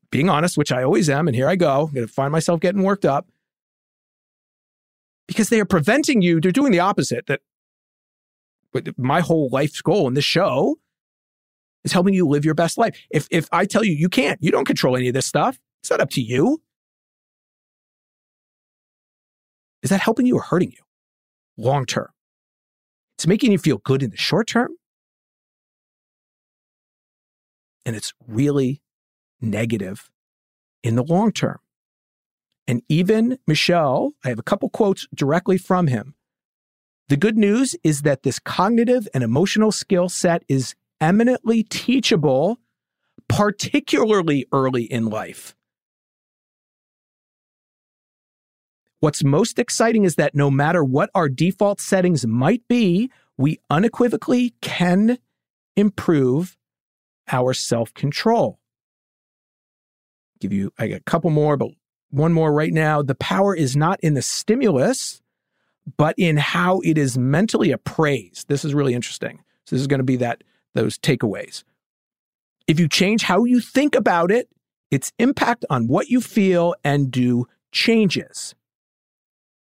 being 0.09 0.29
honest, 0.29 0.57
which 0.57 0.71
I 0.71 0.83
always 0.83 1.09
am, 1.09 1.27
and 1.27 1.35
here 1.35 1.47
I 1.47 1.55
go, 1.55 1.87
I'm 1.87 1.93
going 1.93 2.07
to 2.07 2.13
find 2.13 2.31
myself 2.31 2.59
getting 2.59 2.83
worked 2.83 3.05
up 3.05 3.27
because 5.27 5.49
they 5.49 5.59
are 5.59 5.65
preventing 5.65 6.21
you. 6.21 6.39
They're 6.39 6.51
doing 6.51 6.71
the 6.71 6.79
opposite. 6.79 7.27
That 7.27 7.41
my 8.97 9.21
whole 9.21 9.49
life's 9.49 9.81
goal 9.81 10.07
in 10.07 10.13
this 10.13 10.25
show 10.25 10.77
is 11.83 11.91
helping 11.91 12.13
you 12.13 12.27
live 12.27 12.45
your 12.45 12.55
best 12.55 12.77
life. 12.77 12.97
If 13.11 13.27
if 13.31 13.47
I 13.51 13.65
tell 13.65 13.83
you 13.83 13.93
you 13.93 14.09
can't, 14.09 14.41
you 14.41 14.51
don't 14.51 14.65
control 14.65 14.95
any 14.95 15.07
of 15.07 15.13
this 15.13 15.25
stuff. 15.25 15.59
It's 15.81 15.89
not 15.89 16.01
up 16.01 16.09
to 16.11 16.21
you. 16.21 16.61
Is 19.81 19.89
that 19.89 19.99
helping 19.99 20.25
you 20.25 20.37
or 20.37 20.41
hurting 20.41 20.71
you 20.71 20.83
long 21.57 21.85
term? 21.85 22.07
It's 23.17 23.27
making 23.27 23.51
you 23.51 23.57
feel 23.57 23.77
good 23.77 24.01
in 24.01 24.09
the 24.09 24.17
short 24.17 24.47
term. 24.47 24.71
And 27.85 27.95
it's 27.95 28.13
really 28.25 28.81
negative 29.41 30.09
in 30.83 30.95
the 30.95 31.03
long 31.03 31.33
term. 31.33 31.59
And 32.67 32.81
even 32.87 33.37
Mischel, 33.49 34.11
I 34.23 34.29
have 34.29 34.39
a 34.39 34.43
couple 34.43 34.69
quotes 34.69 35.07
directly 35.13 35.57
from 35.57 35.87
him. 35.87 36.15
The 37.09 37.17
good 37.17 37.37
news 37.37 37.75
is 37.83 38.03
that 38.03 38.23
this 38.23 38.39
cognitive 38.39 39.07
and 39.13 39.23
emotional 39.23 39.71
skill 39.71 40.07
set 40.07 40.43
is 40.47 40.75
eminently 41.01 41.63
teachable, 41.63 42.59
particularly 43.27 44.45
early 44.53 44.83
in 44.83 45.07
life. 45.07 45.53
What's 49.01 49.21
most 49.21 49.59
exciting 49.59 50.05
is 50.05 50.15
that 50.15 50.33
no 50.33 50.49
matter 50.49 50.81
what 50.81 51.09
our 51.13 51.27
default 51.27 51.81
settings 51.81 52.25
might 52.25 52.65
be, 52.69 53.11
we 53.37 53.59
unequivocally 53.69 54.53
can 54.61 55.17
improve 55.75 56.55
our 57.29 57.53
self 57.53 57.93
control. 57.93 58.59
Give 60.39 60.53
you 60.53 60.71
I 60.79 60.87
got 60.87 61.01
a 61.01 61.03
couple 61.03 61.31
more, 61.31 61.57
but 61.57 61.71
one 62.13 62.31
more 62.31 62.53
right 62.53 62.71
now. 62.71 63.01
The 63.01 63.15
power 63.15 63.55
is 63.55 63.75
not 63.75 63.99
in 64.01 64.13
the 64.13 64.21
stimulus, 64.21 65.21
but 65.97 66.13
in 66.17 66.37
how 66.37 66.79
it 66.81 66.97
is 66.97 67.17
mentally 67.17 67.71
appraised. 67.71 68.47
This 68.47 68.63
is 68.63 68.73
really 68.73 68.93
interesting. 68.93 69.43
So 69.65 69.75
this 69.75 69.81
is 69.81 69.87
going 69.87 69.99
to 69.99 70.05
be 70.05 70.17
that 70.17 70.43
those 70.75 70.97
takeaways. 70.97 71.63
If 72.67 72.79
you 72.79 72.87
change 72.87 73.23
how 73.23 73.45
you 73.45 73.59
think 73.59 73.95
about 73.95 74.31
it, 74.31 74.47
its 74.91 75.11
impact 75.17 75.65
on 75.69 75.87
what 75.87 76.09
you 76.09 76.21
feel 76.21 76.75
and 76.83 77.09
do 77.09 77.47
changes. 77.71 78.53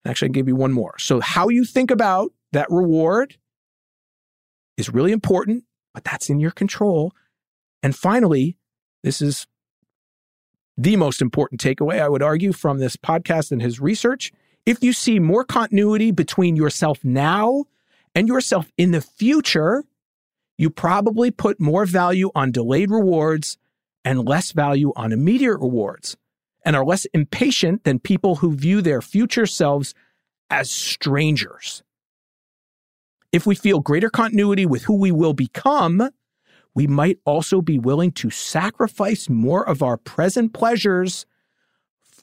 Actually, 0.06 0.30
I 0.30 0.32
give 0.32 0.48
you 0.48 0.56
one 0.56 0.74
more. 0.74 0.96
So, 1.00 1.20
how 1.22 1.50
you 1.50 1.64
think 1.64 1.90
about 1.90 2.34
that 2.52 2.70
reward 2.70 3.38
is 4.78 4.90
really 4.90 5.12
important, 5.12 5.64
but 5.94 6.04
that's 6.04 6.30
in 6.30 6.40
your 6.40 6.52
control. 6.52 7.14
And 7.82 7.96
finally, 7.96 8.58
this 9.04 9.22
is 9.22 9.48
the 10.82 10.96
most 10.96 11.22
important 11.22 11.62
takeaway, 11.62 12.02
I 12.02 12.10
would 12.10 12.24
argue, 12.24 12.54
from 12.54 12.80
this 12.80 12.96
podcast 12.96 13.52
and 13.52 13.62
his 13.62 13.80
research. 13.80 14.32
If 14.66 14.84
you 14.84 14.94
see 14.94 15.20
more 15.20 15.44
continuity 15.44 16.12
between 16.12 16.56
yourself 16.56 17.04
now 17.04 17.66
and 18.16 18.28
yourself 18.28 18.72
in 18.78 18.92
the 18.92 19.02
future, 19.02 19.84
you 20.58 20.70
probably 20.70 21.32
put 21.32 21.60
more 21.60 21.86
value 21.86 22.32
on 22.36 22.52
delayed 22.52 22.92
rewards 22.92 23.58
and 24.04 24.28
less 24.28 24.52
value 24.52 24.92
on 24.96 25.12
immediate 25.12 25.58
rewards 25.58 26.18
and 26.66 26.76
are 26.76 26.86
less 26.86 27.06
impatient 27.14 27.84
than 27.84 28.00
people 28.00 28.38
who 28.38 28.56
view 28.56 28.82
their 28.82 29.02
future 29.02 29.46
selves 29.46 29.94
as 30.50 30.70
strangers. 30.70 31.84
If 33.32 33.46
we 33.46 33.56
feel 33.56 33.80
greater 33.80 34.10
continuity 34.10 34.66
with 34.66 34.84
who 34.84 34.96
we 34.96 35.12
will 35.12 35.34
become, 35.34 36.10
we 36.74 36.88
might 36.88 37.20
also 37.26 37.62
be 37.62 37.78
willing 37.78 38.12
to 38.14 38.30
sacrifice 38.30 39.30
more 39.30 39.68
of 39.68 39.84
our 39.84 39.98
present 39.98 40.54
pleasures 40.54 41.26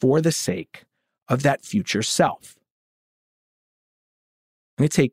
for 0.01 0.21
the 0.21 0.33
sake 0.33 0.85
of 1.29 1.43
that 1.43 1.65
future 1.65 2.03
self. 2.03 2.57
I'm 4.79 4.83
going 4.83 4.89
to 4.89 4.97
take 4.97 5.13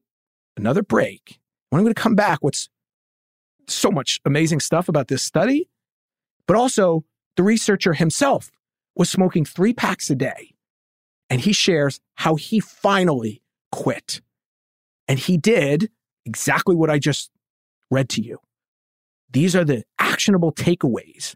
another 0.55 0.83
break. 0.83 1.39
When 1.69 1.79
I'm 1.79 1.83
going 1.83 1.93
to 1.93 2.01
come 2.01 2.15
back, 2.15 2.39
what's 2.41 2.69
so 3.67 3.91
much 3.91 4.21
amazing 4.25 4.59
stuff 4.59 4.87
about 4.87 5.07
this 5.07 5.23
study, 5.23 5.67
but 6.47 6.55
also 6.55 7.03
the 7.35 7.43
researcher 7.43 7.93
himself 7.93 8.51
was 8.95 9.09
smoking 9.09 9.43
three 9.43 9.73
packs 9.73 10.09
a 10.09 10.15
day. 10.15 10.53
And 11.29 11.41
he 11.41 11.53
shares 11.53 11.99
how 12.15 12.35
he 12.35 12.59
finally 12.59 13.41
quit. 13.71 14.21
And 15.07 15.19
he 15.19 15.37
did 15.37 15.89
exactly 16.25 16.75
what 16.75 16.89
I 16.89 16.99
just 16.99 17.31
read 17.89 18.09
to 18.09 18.21
you. 18.21 18.39
These 19.35 19.53
are 19.53 19.65
the 19.65 19.83
actionable 19.99 20.53
takeaways 20.53 21.35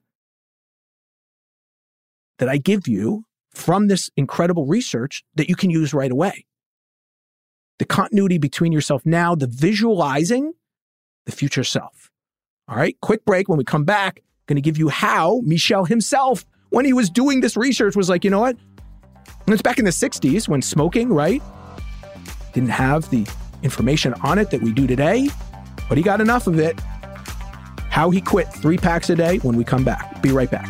that 2.37 2.47
I 2.47 2.55
give 2.55 2.87
you 2.87 3.25
from 3.51 3.89
this 3.89 4.09
incredible 4.15 4.65
research 4.65 5.21
that 5.35 5.49
you 5.49 5.57
can 5.57 5.69
use 5.69 5.93
right 5.93 6.09
away. 6.09 6.45
The 7.77 7.83
continuity 7.83 8.37
between 8.37 8.71
yourself 8.71 9.05
now, 9.05 9.35
the 9.35 9.47
visualizing 9.47 10.53
the 11.25 11.33
future 11.33 11.65
self. 11.65 12.09
All 12.69 12.77
right, 12.77 12.95
quick 13.01 13.25
break. 13.25 13.49
When 13.49 13.57
we 13.57 13.65
come 13.65 13.83
back, 13.83 14.21
going 14.45 14.55
to 14.55 14.61
give 14.61 14.77
you 14.77 14.87
how 14.87 15.41
Mischel 15.41 15.85
himself 15.85 16.45
when 16.69 16.85
he 16.85 16.93
was 16.93 17.09
doing 17.09 17.41
this 17.41 17.57
research 17.57 17.97
was 17.97 18.07
like, 18.07 18.23
you 18.23 18.29
know 18.29 18.39
what? 18.39 18.55
And 19.45 19.53
it's 19.53 19.61
back 19.61 19.77
in 19.77 19.83
the 19.83 19.91
60s 19.91 20.47
when 20.47 20.61
smoking, 20.61 21.09
right? 21.09 21.43
Didn't 22.53 22.69
have 22.69 23.09
the 23.09 23.29
information 23.61 24.13
on 24.23 24.39
it 24.39 24.51
that 24.51 24.61
we 24.61 24.71
do 24.71 24.87
today, 24.87 25.27
but 25.89 25.97
he 25.97 26.01
got 26.01 26.21
enough 26.21 26.47
of 26.47 26.59
it. 26.59 26.79
How 27.99 28.09
he 28.09 28.21
quit 28.21 28.47
three 28.47 28.77
packs 28.77 29.09
a 29.09 29.13
day 29.13 29.39
when 29.39 29.57
we 29.57 29.65
come 29.65 29.83
back. 29.83 30.21
Be 30.21 30.29
right 30.29 30.49
back. 30.49 30.69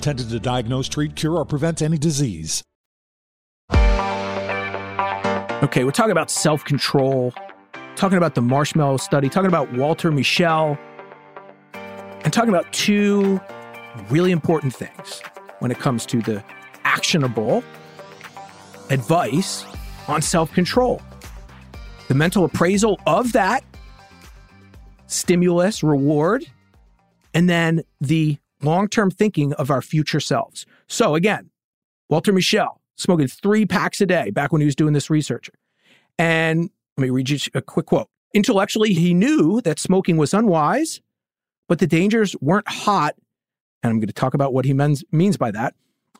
intended 0.00 0.30
to 0.30 0.40
diagnose, 0.40 0.88
treat, 0.88 1.14
cure, 1.14 1.36
or 1.36 1.44
prevent 1.44 1.82
any 1.82 1.98
disease. 1.98 2.62
Okay, 5.62 5.84
we're 5.84 5.90
talking 5.90 6.12
about 6.12 6.30
self 6.30 6.64
control, 6.64 7.34
talking 7.96 8.16
about 8.16 8.34
the 8.34 8.40
marshmallow 8.40 8.96
study, 8.96 9.28
talking 9.28 9.48
about 9.48 9.70
Walter 9.74 10.10
Mischel, 10.10 10.78
and 11.74 12.32
talking 12.32 12.48
about 12.48 12.72
two 12.72 13.38
really 14.08 14.30
important 14.30 14.74
things 14.74 15.20
when 15.58 15.70
it 15.70 15.78
comes 15.78 16.06
to 16.06 16.22
the 16.22 16.42
actionable 16.84 17.62
advice 18.88 19.66
on 20.08 20.22
self 20.22 20.50
control. 20.52 21.02
The 22.08 22.14
mental 22.14 22.46
appraisal 22.46 22.98
of 23.06 23.32
that 23.32 23.62
stimulus, 25.08 25.82
reward, 25.82 26.46
and 27.34 27.50
then 27.50 27.82
the 28.00 28.38
long 28.62 28.88
term 28.88 29.10
thinking 29.10 29.52
of 29.54 29.70
our 29.70 29.82
future 29.82 30.20
selves. 30.20 30.66
So, 30.86 31.14
again, 31.14 31.50
Walter 32.08 32.32
Mischel 32.32 32.80
smoking 32.96 33.28
three 33.28 33.64
packs 33.66 34.00
a 34.00 34.06
day 34.06 34.30
back 34.30 34.52
when 34.52 34.60
he 34.60 34.66
was 34.66 34.76
doing 34.76 34.92
this 34.92 35.10
research. 35.10 35.50
And 36.18 36.70
let 36.96 37.02
me 37.02 37.10
read 37.10 37.30
you 37.30 37.38
a 37.54 37.62
quick 37.62 37.86
quote. 37.86 38.08
Intellectually, 38.34 38.92
he 38.92 39.14
knew 39.14 39.60
that 39.62 39.78
smoking 39.78 40.16
was 40.16 40.34
unwise, 40.34 41.00
but 41.68 41.78
the 41.78 41.86
dangers 41.86 42.36
weren't 42.40 42.68
hot. 42.68 43.14
And 43.82 43.90
I'm 43.90 43.98
going 43.98 44.08
to 44.08 44.12
talk 44.12 44.34
about 44.34 44.52
what 44.52 44.64
he 44.64 44.74
means, 44.74 45.02
means 45.10 45.36
by 45.36 45.50
that 45.52 45.74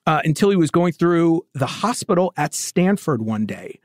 uh, 0.06 0.22
until 0.24 0.50
he 0.50 0.56
was 0.56 0.70
going 0.70 0.92
through 0.92 1.46
the 1.54 1.66
hospital 1.66 2.32
at 2.36 2.54
Stanford 2.54 3.22
one 3.22 3.46
day 3.46 3.78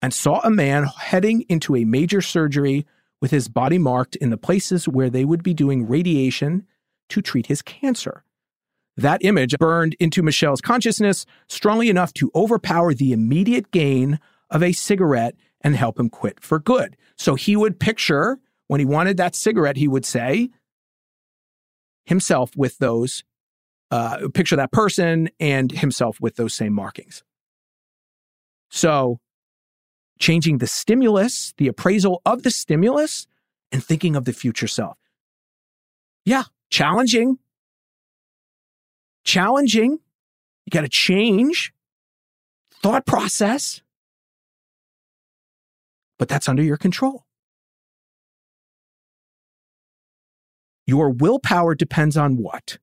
and 0.00 0.14
saw 0.14 0.40
a 0.40 0.50
man 0.50 0.84
heading 0.84 1.44
into 1.48 1.76
a 1.76 1.84
major 1.84 2.20
surgery 2.20 2.86
with 3.20 3.30
his 3.30 3.48
body 3.48 3.78
marked 3.78 4.16
in 4.16 4.30
the 4.30 4.36
places 4.36 4.88
where 4.88 5.10
they 5.10 5.24
would 5.24 5.42
be 5.42 5.52
doing 5.52 5.86
radiation 5.86 6.66
to 7.08 7.22
treat 7.22 7.46
his 7.46 7.62
cancer. 7.62 8.24
That 8.96 9.24
image 9.24 9.56
burned 9.58 9.94
into 10.00 10.22
Mischel's 10.22 10.60
consciousness 10.60 11.24
strongly 11.48 11.88
enough 11.88 12.12
to 12.14 12.32
overpower 12.34 12.94
the 12.94 13.12
immediate 13.12 13.70
gain 13.70 14.18
of 14.50 14.62
a 14.62 14.72
cigarette 14.72 15.36
and 15.60 15.76
help 15.76 16.00
him 16.00 16.10
quit 16.10 16.40
for 16.40 16.58
good. 16.58 16.96
So 17.16 17.34
he 17.34 17.54
would 17.56 17.78
picture, 17.78 18.38
when 18.66 18.80
he 18.80 18.86
wanted 18.86 19.16
that 19.16 19.34
cigarette, 19.34 19.76
he 19.76 19.88
would 19.88 20.04
say 20.04 20.50
himself 22.06 22.56
with 22.56 22.78
those, 22.78 23.22
uh, 23.90 24.28
picture 24.34 24.56
that 24.56 24.72
person 24.72 25.28
and 25.38 25.70
himself 25.70 26.20
with 26.20 26.36
those 26.36 26.54
same 26.54 26.72
markings. 26.72 27.22
So 28.70 29.20
changing 30.18 30.58
the 30.58 30.66
stimulus, 30.66 31.54
the 31.56 31.68
appraisal 31.68 32.20
of 32.26 32.42
the 32.42 32.50
stimulus, 32.50 33.26
and 33.70 33.84
thinking 33.84 34.16
of 34.16 34.24
the 34.24 34.32
future 34.32 34.66
self. 34.66 34.98
Yeah, 36.24 36.44
challenging. 36.70 37.38
Challenging. 39.24 39.98
You 40.64 40.70
got 40.70 40.82
to 40.82 40.88
change 40.88 41.72
thought 42.82 43.06
process 43.06 43.82
but 46.18 46.28
that's 46.28 46.48
under 46.48 46.62
your 46.62 46.76
control. 46.76 47.24
Your 50.86 51.10
willpower 51.10 51.74
depends 51.74 52.16
on 52.16 52.36
what? 52.36 52.78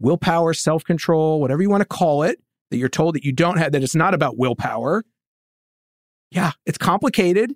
Willpower, 0.00 0.54
self 0.54 0.84
control, 0.84 1.40
whatever 1.40 1.62
you 1.62 1.70
want 1.70 1.82
to 1.82 1.88
call 1.88 2.22
it, 2.22 2.40
that 2.70 2.78
you're 2.78 2.88
told 2.88 3.14
that 3.14 3.24
you 3.24 3.32
don't 3.32 3.58
have, 3.58 3.72
that 3.72 3.82
it's 3.82 3.94
not 3.94 4.14
about 4.14 4.38
willpower. 4.38 5.04
Yeah, 6.30 6.52
it's 6.64 6.78
complicated, 6.78 7.54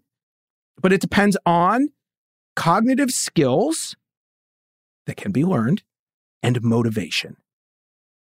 but 0.80 0.92
it 0.92 1.00
depends 1.00 1.36
on 1.46 1.88
cognitive 2.54 3.10
skills 3.10 3.96
that 5.06 5.16
can 5.16 5.32
be 5.32 5.44
learned 5.44 5.82
and 6.42 6.62
motivation. 6.62 7.36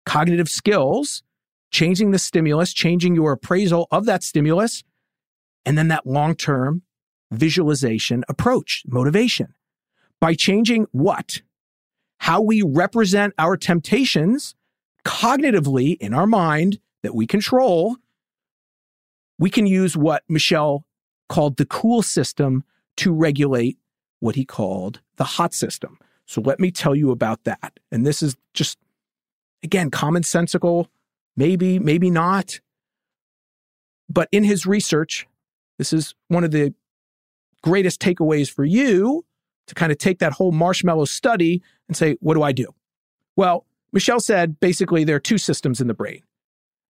Cognitive 0.05 0.49
skills, 0.49 1.23
changing 1.71 2.11
the 2.11 2.19
stimulus, 2.19 2.73
changing 2.73 3.15
your 3.15 3.33
appraisal 3.33 3.87
of 3.91 4.05
that 4.05 4.23
stimulus, 4.23 4.83
and 5.65 5.77
then 5.77 5.87
that 5.89 6.07
long 6.07 6.35
term 6.35 6.81
visualization 7.31 8.23
approach, 8.27 8.83
motivation. 8.87 9.53
By 10.19 10.33
changing 10.33 10.87
what? 10.91 11.41
How 12.19 12.41
we 12.41 12.61
represent 12.61 13.33
our 13.37 13.57
temptations 13.57 14.55
cognitively 15.05 15.97
in 15.99 16.13
our 16.13 16.27
mind 16.27 16.79
that 17.01 17.15
we 17.15 17.25
control, 17.25 17.95
we 19.39 19.49
can 19.49 19.65
use 19.65 19.97
what 19.97 20.23
Mischel 20.29 20.83
called 21.29 21.57
the 21.57 21.65
cool 21.65 22.03
system 22.03 22.63
to 22.97 23.11
regulate 23.11 23.77
what 24.19 24.35
he 24.35 24.45
called 24.45 24.99
the 25.15 25.23
hot 25.23 25.53
system. 25.53 25.97
So 26.31 26.39
let 26.39 26.61
me 26.61 26.71
tell 26.71 26.95
you 26.95 27.11
about 27.11 27.43
that. 27.43 27.77
And 27.91 28.05
this 28.05 28.23
is 28.23 28.37
just, 28.53 28.77
again, 29.63 29.91
commonsensical, 29.91 30.85
maybe, 31.35 31.77
maybe 31.77 32.09
not. 32.09 32.61
But 34.07 34.29
in 34.31 34.45
his 34.45 34.65
research, 34.65 35.27
this 35.77 35.91
is 35.91 36.15
one 36.29 36.45
of 36.45 36.51
the 36.51 36.73
greatest 37.61 37.99
takeaways 37.99 38.49
for 38.49 38.63
you 38.63 39.25
to 39.67 39.75
kind 39.75 39.91
of 39.91 39.97
take 39.97 40.19
that 40.19 40.31
whole 40.31 40.53
marshmallow 40.53 41.03
study 41.03 41.61
and 41.89 41.97
say, 41.97 42.15
what 42.21 42.35
do 42.35 42.43
I 42.43 42.53
do? 42.53 42.73
Well, 43.35 43.65
Mischel 43.93 44.21
said 44.21 44.57
basically 44.61 45.03
there 45.03 45.17
are 45.17 45.19
two 45.19 45.37
systems 45.37 45.81
in 45.81 45.87
the 45.87 45.93
brain, 45.93 46.23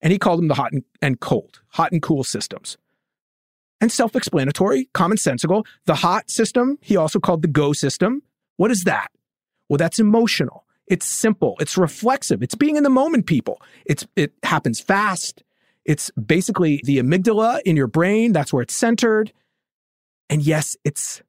and 0.04 0.14
he 0.14 0.20
called 0.20 0.38
them 0.38 0.50
the 0.50 0.54
hot 0.54 0.72
and, 1.02 1.20
cold, 1.20 1.62
hot 1.70 1.92
and 1.92 2.00
cool 2.00 2.24
systems. 2.24 2.78
And 3.82 3.92
self 3.92 4.16
explanatory, 4.16 4.88
commonsensical. 4.94 5.66
The 5.86 5.96
hot 5.96 6.30
system, 6.30 6.78
he 6.80 6.96
also 6.96 7.20
called 7.20 7.42
the 7.42 7.48
go 7.48 7.74
system. 7.74 8.22
What 8.58 8.70
is 8.70 8.84
that? 8.84 9.10
Well, 9.72 9.78
that's 9.78 10.00
emotional. 10.00 10.66
It's 10.86 11.06
simple. 11.06 11.56
It's 11.62 11.78
reflexive. 11.78 12.44
It's 12.44 12.56
being 12.56 12.76
in 12.76 12.84
the 12.84 12.90
moment, 12.90 13.26
people. 13.26 13.62
It's, 13.86 14.06
it 14.18 14.34
happens 14.44 14.82
fast. 14.82 15.44
It's 15.86 16.12
basically 16.12 16.82
the 16.84 16.98
amygdala 16.98 17.62
in 17.64 17.78
your 17.78 17.88
brain. 17.88 18.34
That's 18.34 18.52
where 18.52 18.64
it's 18.64 18.74
centered. 18.74 19.32
And 20.30 20.42
yes, 20.42 20.76
it's 20.84 21.22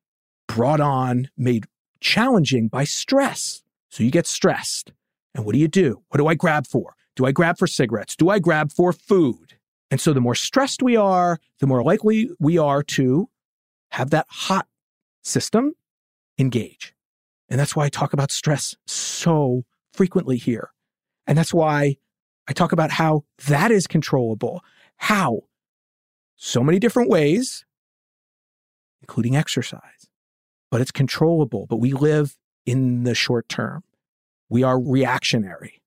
brought 0.49 0.81
on, 0.81 1.29
made 1.37 1.67
challenging 2.01 2.67
by 2.67 2.83
stress. 2.83 3.63
So 3.91 4.03
you 4.03 4.11
get 4.11 4.27
stressed. 4.27 4.91
And 5.37 5.45
what 5.45 5.53
do 5.53 5.61
you 5.61 5.69
do? 5.69 6.03
What 6.09 6.19
do 6.19 6.27
I 6.27 6.35
grab 6.35 6.67
for? 6.67 6.97
Do 7.15 7.27
I 7.27 7.31
grab 7.31 7.59
for 7.59 7.69
cigarettes? 7.69 8.17
Do 8.17 8.29
I 8.29 8.41
grab 8.41 8.73
for 8.73 8.93
food? 8.93 9.57
And 9.89 10.01
so 10.01 10.13
the 10.13 10.21
more 10.21 10.35
stressed 10.35 10.83
we 10.83 10.97
are, 10.97 11.39
the 11.61 11.69
more 11.69 11.85
likely 11.85 12.29
we 12.41 12.59
are 12.59 12.83
to 12.83 13.29
have 13.93 14.11
that 14.11 14.27
hot 14.29 14.67
system 15.23 15.75
engage. 16.41 16.92
And 17.53 17.61
that's 17.61 17.77
why 17.77 17.85
I 17.85 17.91
talk 17.91 18.15
about 18.15 18.31
stress 18.31 18.75
so 18.87 19.67
frequently 19.93 20.39
here. 20.39 20.71
And 21.27 21.37
that's 21.37 21.53
why 21.53 21.97
I 22.49 22.55
talk 22.55 22.73
about 22.73 22.93
how 22.93 23.25
that 23.47 23.71
is 23.71 23.87
controllable. 23.87 24.65
How? 24.97 25.43
So 26.37 26.65
many 26.65 26.79
different 26.79 27.11
ways, 27.11 27.67
including 29.03 29.37
exercise, 29.37 30.09
but 30.71 30.81
it's 30.81 30.91
controllable. 30.91 31.67
But 31.69 31.77
we 31.77 31.93
live 31.93 32.39
in 32.65 33.03
the 33.05 33.15
short 33.15 33.51
term. 33.51 33.85
We 34.49 34.63
are 34.63 34.81
reactionary. 34.81 35.83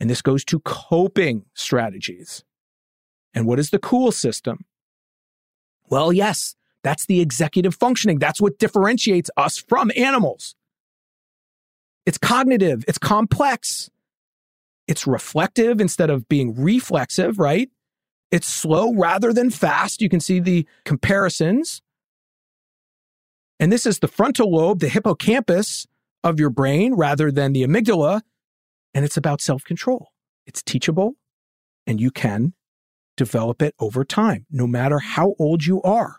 And 0.00 0.08
this 0.08 0.22
goes 0.22 0.46
to 0.46 0.60
coping 0.60 1.44
strategies. 1.52 2.42
And 3.34 3.44
what 3.44 3.58
is 3.58 3.68
the 3.68 3.78
cool 3.78 4.12
system? 4.12 4.64
Well, 5.90 6.10
yes, 6.10 6.56
that's 6.82 7.04
the 7.04 7.20
executive 7.20 7.74
functioning. 7.74 8.18
That's 8.18 8.40
what 8.40 8.58
differentiates 8.58 9.28
us 9.36 9.58
from 9.58 9.92
animals. 9.94 10.54
It's 12.10 12.18
cognitive, 12.18 12.84
it's 12.88 12.98
complex, 12.98 13.88
it's 14.88 15.06
reflective 15.06 15.80
instead 15.80 16.10
of 16.10 16.28
being 16.28 16.60
reflexive, 16.60 17.38
right? 17.38 17.70
It's 18.32 18.48
slow 18.48 18.92
rather 18.92 19.32
than 19.32 19.48
fast. 19.48 20.02
You 20.02 20.08
can 20.08 20.18
see 20.18 20.40
the 20.40 20.66
comparisons. 20.84 21.82
And 23.60 23.70
this 23.70 23.86
is 23.86 24.00
the 24.00 24.08
frontal 24.08 24.50
lobe, 24.50 24.80
the 24.80 24.88
hippocampus 24.88 25.86
of 26.24 26.40
your 26.40 26.50
brain 26.50 26.94
rather 26.94 27.30
than 27.30 27.52
the 27.52 27.62
amygdala. 27.62 28.22
And 28.92 29.04
it's 29.04 29.16
about 29.16 29.40
self 29.40 29.62
control. 29.62 30.08
It's 30.48 30.64
teachable 30.64 31.14
and 31.86 32.00
you 32.00 32.10
can 32.10 32.54
develop 33.16 33.62
it 33.62 33.76
over 33.78 34.04
time, 34.04 34.46
no 34.50 34.66
matter 34.66 34.98
how 34.98 35.36
old 35.38 35.64
you 35.64 35.80
are, 35.82 36.16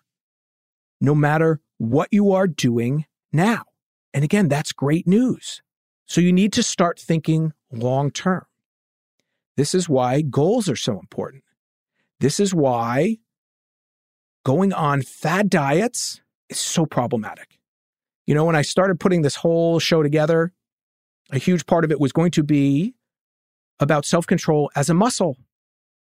no 1.02 1.14
matter 1.14 1.60
what 1.80 2.08
you 2.12 2.32
are 2.32 2.48
doing 2.48 3.08
now. 3.34 3.64
And 4.14 4.24
again, 4.24 4.48
that's 4.48 4.72
great 4.72 5.06
news. 5.06 5.62
So 6.12 6.20
you 6.20 6.34
need 6.34 6.52
to 6.54 6.62
start 6.62 7.00
thinking 7.00 7.54
long 7.72 8.12
term. 8.12 8.46
This 9.56 9.74
is 9.74 9.88
why 9.88 10.20
goals 10.20 10.68
are 10.68 10.76
so 10.76 11.00
important. 11.00 11.46
This 12.20 12.38
is 12.38 12.54
why 12.54 13.20
going 14.44 14.74
on 14.74 15.04
fad 15.04 15.50
diets 15.50 16.20
is 16.50 16.60
so 16.60 16.86
problematic. 16.86 17.60
You 18.28 18.36
know, 18.36 18.44
when 18.44 18.58
I 18.58 18.62
started 18.62 19.00
putting 19.00 19.22
this 19.22 19.36
whole 19.36 19.80
show 19.80 20.04
together, 20.04 20.52
a 21.32 21.38
huge 21.38 21.66
part 21.66 21.86
of 21.86 21.92
it 21.92 22.00
was 22.02 22.12
going 22.12 22.32
to 22.32 22.44
be 22.44 22.94
about 23.80 24.06
self 24.06 24.28
control 24.28 24.70
as 24.76 24.90
a 24.90 24.94
muscle. 24.94 25.38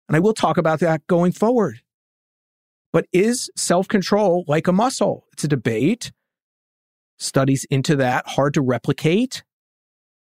And 0.06 0.16
I 0.16 0.20
will 0.20 0.34
talk 0.34 0.58
about 0.58 0.80
that 0.80 1.06
going 1.06 1.32
forward. 1.32 1.80
But 2.92 3.06
is 3.10 3.50
self 3.56 3.88
control 3.88 4.44
like 4.46 4.66
a 4.66 4.72
muscle? 4.72 5.24
It's 5.32 5.44
a 5.44 5.48
debate. 5.48 6.12
Studies 7.18 7.64
into 7.70 7.96
that, 7.96 8.28
hard 8.28 8.52
to 8.52 8.60
replicate. 8.60 9.42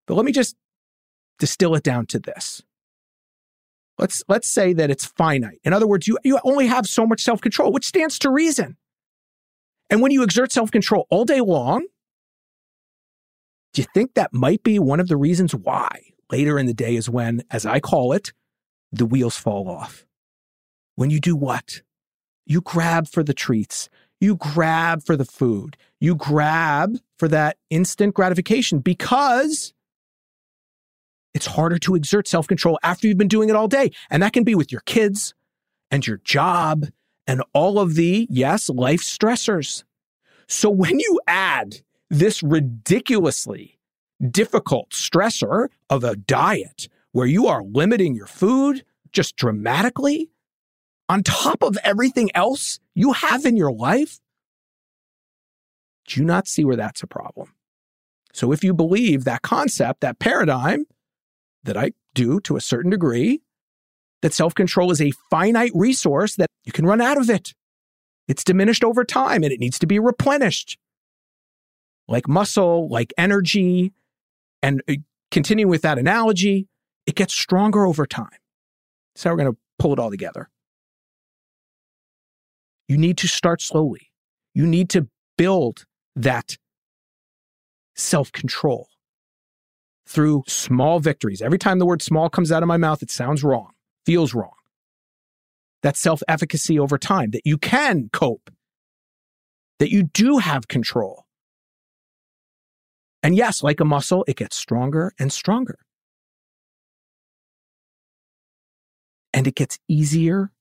But 0.08 0.16
let 0.16 0.26
me 0.26 0.32
just 0.32 0.56
distill 1.40 1.76
it 1.76 1.84
down 1.84 2.06
to 2.08 2.20
this. 2.20 2.62
Let's, 3.98 4.24
let's 4.28 4.52
say 4.52 4.74
that 4.74 4.90
it's 4.90 5.06
finite. 5.06 5.60
In 5.64 5.72
other 5.72 5.88
words, 5.88 6.08
you, 6.08 6.18
you 6.24 6.40
only 6.44 6.68
have 6.68 6.88
so 6.88 7.06
much 7.06 7.22
self 7.22 7.42
control, 7.42 7.72
which 7.72 7.86
stands 7.86 8.20
to 8.20 8.30
reason. 8.30 8.78
And 9.90 10.02
when 10.02 10.12
you 10.12 10.24
exert 10.24 10.52
self 10.52 10.72
control 10.72 11.06
all 11.10 11.26
day 11.26 11.42
long, 11.42 11.86
do 13.74 13.82
you 13.82 13.88
think 13.94 14.14
that 14.14 14.34
might 14.34 14.64
be 14.64 14.80
one 14.80 15.00
of 15.00 15.08
the 15.08 15.18
reasons 15.18 15.54
why 15.54 16.02
later 16.32 16.58
in 16.58 16.66
the 16.66 16.74
day 16.74 16.96
is 16.96 17.10
when, 17.10 17.44
as 17.52 17.66
I 17.66 17.80
call 17.80 18.14
it, 18.14 18.34
the 18.92 19.06
wheels 19.06 19.38
fall 19.38 19.70
off? 19.70 20.06
When 20.96 21.10
you 21.10 21.20
do 21.20 21.36
what? 21.36 21.82
You 22.46 22.62
grab 22.62 23.08
for 23.08 23.24
the 23.24 23.34
treats, 23.34 23.90
you 24.20 24.36
grab 24.36 25.04
for 25.04 25.16
the 25.16 25.26
food, 25.26 25.78
you 26.00 26.16
grab 26.16 26.98
for 27.18 27.28
that 27.28 27.58
instant 27.70 28.14
gratification 28.14 28.80
because 28.80 29.74
it's 31.34 31.46
harder 31.46 31.78
to 31.80 31.96
exert 31.96 32.28
self 32.28 32.48
control 32.48 32.80
after 32.84 33.08
you've 33.08 33.18
been 33.18 33.28
doing 33.28 33.50
it 33.50 33.56
all 33.56 33.68
day. 33.68 33.92
And 34.10 34.22
that 34.24 34.34
can 34.34 34.44
be 34.44 34.56
with 34.56 34.72
your 34.72 34.82
kids 34.82 35.34
and 35.92 36.06
your 36.06 36.18
job 36.18 36.88
and 37.28 37.44
all 37.54 37.80
of 37.80 37.96
the, 37.96 38.28
yes, 38.30 38.70
life 38.70 39.02
stressors. 39.02 39.84
So 40.48 40.70
when 40.70 41.00
you 41.00 41.20
add 41.28 41.78
this 42.10 42.44
ridiculously 42.44 43.80
difficult 44.30 44.92
stressor 44.92 45.70
of 45.90 46.04
a 46.04 46.16
diet 46.16 46.88
where 47.12 47.28
you 47.28 47.48
are 47.48 47.64
limiting 47.64 48.16
your 48.16 48.28
food 48.28 48.84
just 49.12 49.36
dramatically, 49.36 50.30
on 51.10 51.24
top 51.24 51.62
of 51.62 51.78
everything 51.84 52.30
else 52.34 52.80
you 52.96 53.14
have 53.14 53.46
in 53.46 53.58
your 53.58 53.72
life, 53.72 54.20
do 56.08 56.20
you 56.20 56.26
not 56.26 56.48
see 56.48 56.66
where 56.66 56.76
that's 56.76 57.04
a 57.04 57.08
problem? 57.08 57.54
So 58.34 58.52
if 58.52 58.64
you 58.64 58.74
believe 58.74 59.24
that 59.24 59.42
concept, 59.42 60.02
that 60.02 60.20
paradigm, 60.20 60.86
that 61.64 61.78
I 61.78 61.92
do 62.14 62.40
to 62.42 62.56
a 62.56 62.62
certain 62.62 62.92
degree, 62.92 63.42
that 64.22 64.34
self 64.34 64.56
control 64.56 64.92
is 64.92 65.02
a 65.02 65.12
finite 65.30 65.72
resource 65.74 66.36
that 66.36 66.48
you 66.64 66.72
can 66.72 66.86
run 66.86 67.02
out 67.02 67.18
of 67.18 67.30
it. 67.30 67.54
It's 68.28 68.44
diminished 68.44 68.84
over 68.84 69.04
time 69.04 69.44
and 69.44 69.52
it 69.52 69.60
needs 69.60 69.80
to 69.80 69.88
be 69.88 70.00
replenished. 70.00 70.78
Like 72.08 72.28
muscle, 72.28 72.90
like 72.90 73.14
energy, 73.18 73.94
and 74.62 74.82
uh, 74.90 74.96
continuing 75.32 75.70
with 75.70 75.82
that 75.84 75.98
analogy, 75.98 76.68
it 77.06 77.16
gets 77.16 77.34
stronger 77.34 77.86
over 77.86 78.06
time. 78.06 78.30
So 79.16 79.30
we're 79.30 79.38
going 79.38 79.52
to 79.52 79.58
pull 79.80 79.94
it 79.94 80.00
all 80.00 80.10
together. 80.10 80.50
You 82.88 82.98
need 82.98 83.18
to 83.20 83.28
start 83.28 83.62
slowly. 83.62 84.12
You 84.54 84.66
need 84.66 84.90
to 84.92 85.08
build 85.38 85.86
that 86.16 86.58
self 87.96 88.32
control 88.32 88.88
through 90.14 90.44
small 90.48 91.00
victories. 91.00 91.42
Every 91.42 91.58
time 91.58 91.80
the 91.80 91.86
word 91.86 92.02
small 92.02 92.30
comes 92.30 92.52
out 92.52 92.62
of 92.62 92.68
my 92.68 92.78
mouth, 92.78 93.02
it 93.02 93.10
sounds 93.10 93.44
wrong, 93.44 93.72
feels 94.06 94.34
wrong. 94.34 94.54
That 95.82 95.98
self 95.98 96.22
efficacy 96.28 96.80
over 96.80 96.98
time, 96.98 97.32
that 97.32 97.46
you 97.46 97.58
can 97.58 98.10
cope, 98.14 98.50
that 99.80 99.92
you 99.92 100.04
do 100.04 100.38
have 100.38 100.68
control. 100.68 101.26
And 103.24 103.36
yes, 103.36 103.64
like 103.64 103.80
a 103.80 103.86
muscle, 103.86 104.24
it 104.28 104.38
gets 104.38 104.56
stronger 104.56 105.14
and 105.18 105.32
stronger. 105.32 105.80
And 109.34 109.48
it 109.48 109.56
gets 109.56 109.80
easier 109.88 110.52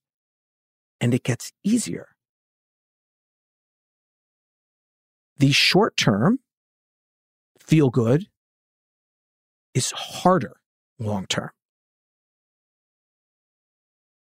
and 1.00 1.12
it 1.12 1.24
gets 1.24 1.52
easier. 1.62 2.08
The 5.38 5.52
short 5.52 5.96
term 5.96 6.38
feel 7.58 7.90
good 7.90 8.28
is 9.74 9.90
harder 9.92 10.56
long 10.98 11.26
term 11.26 11.50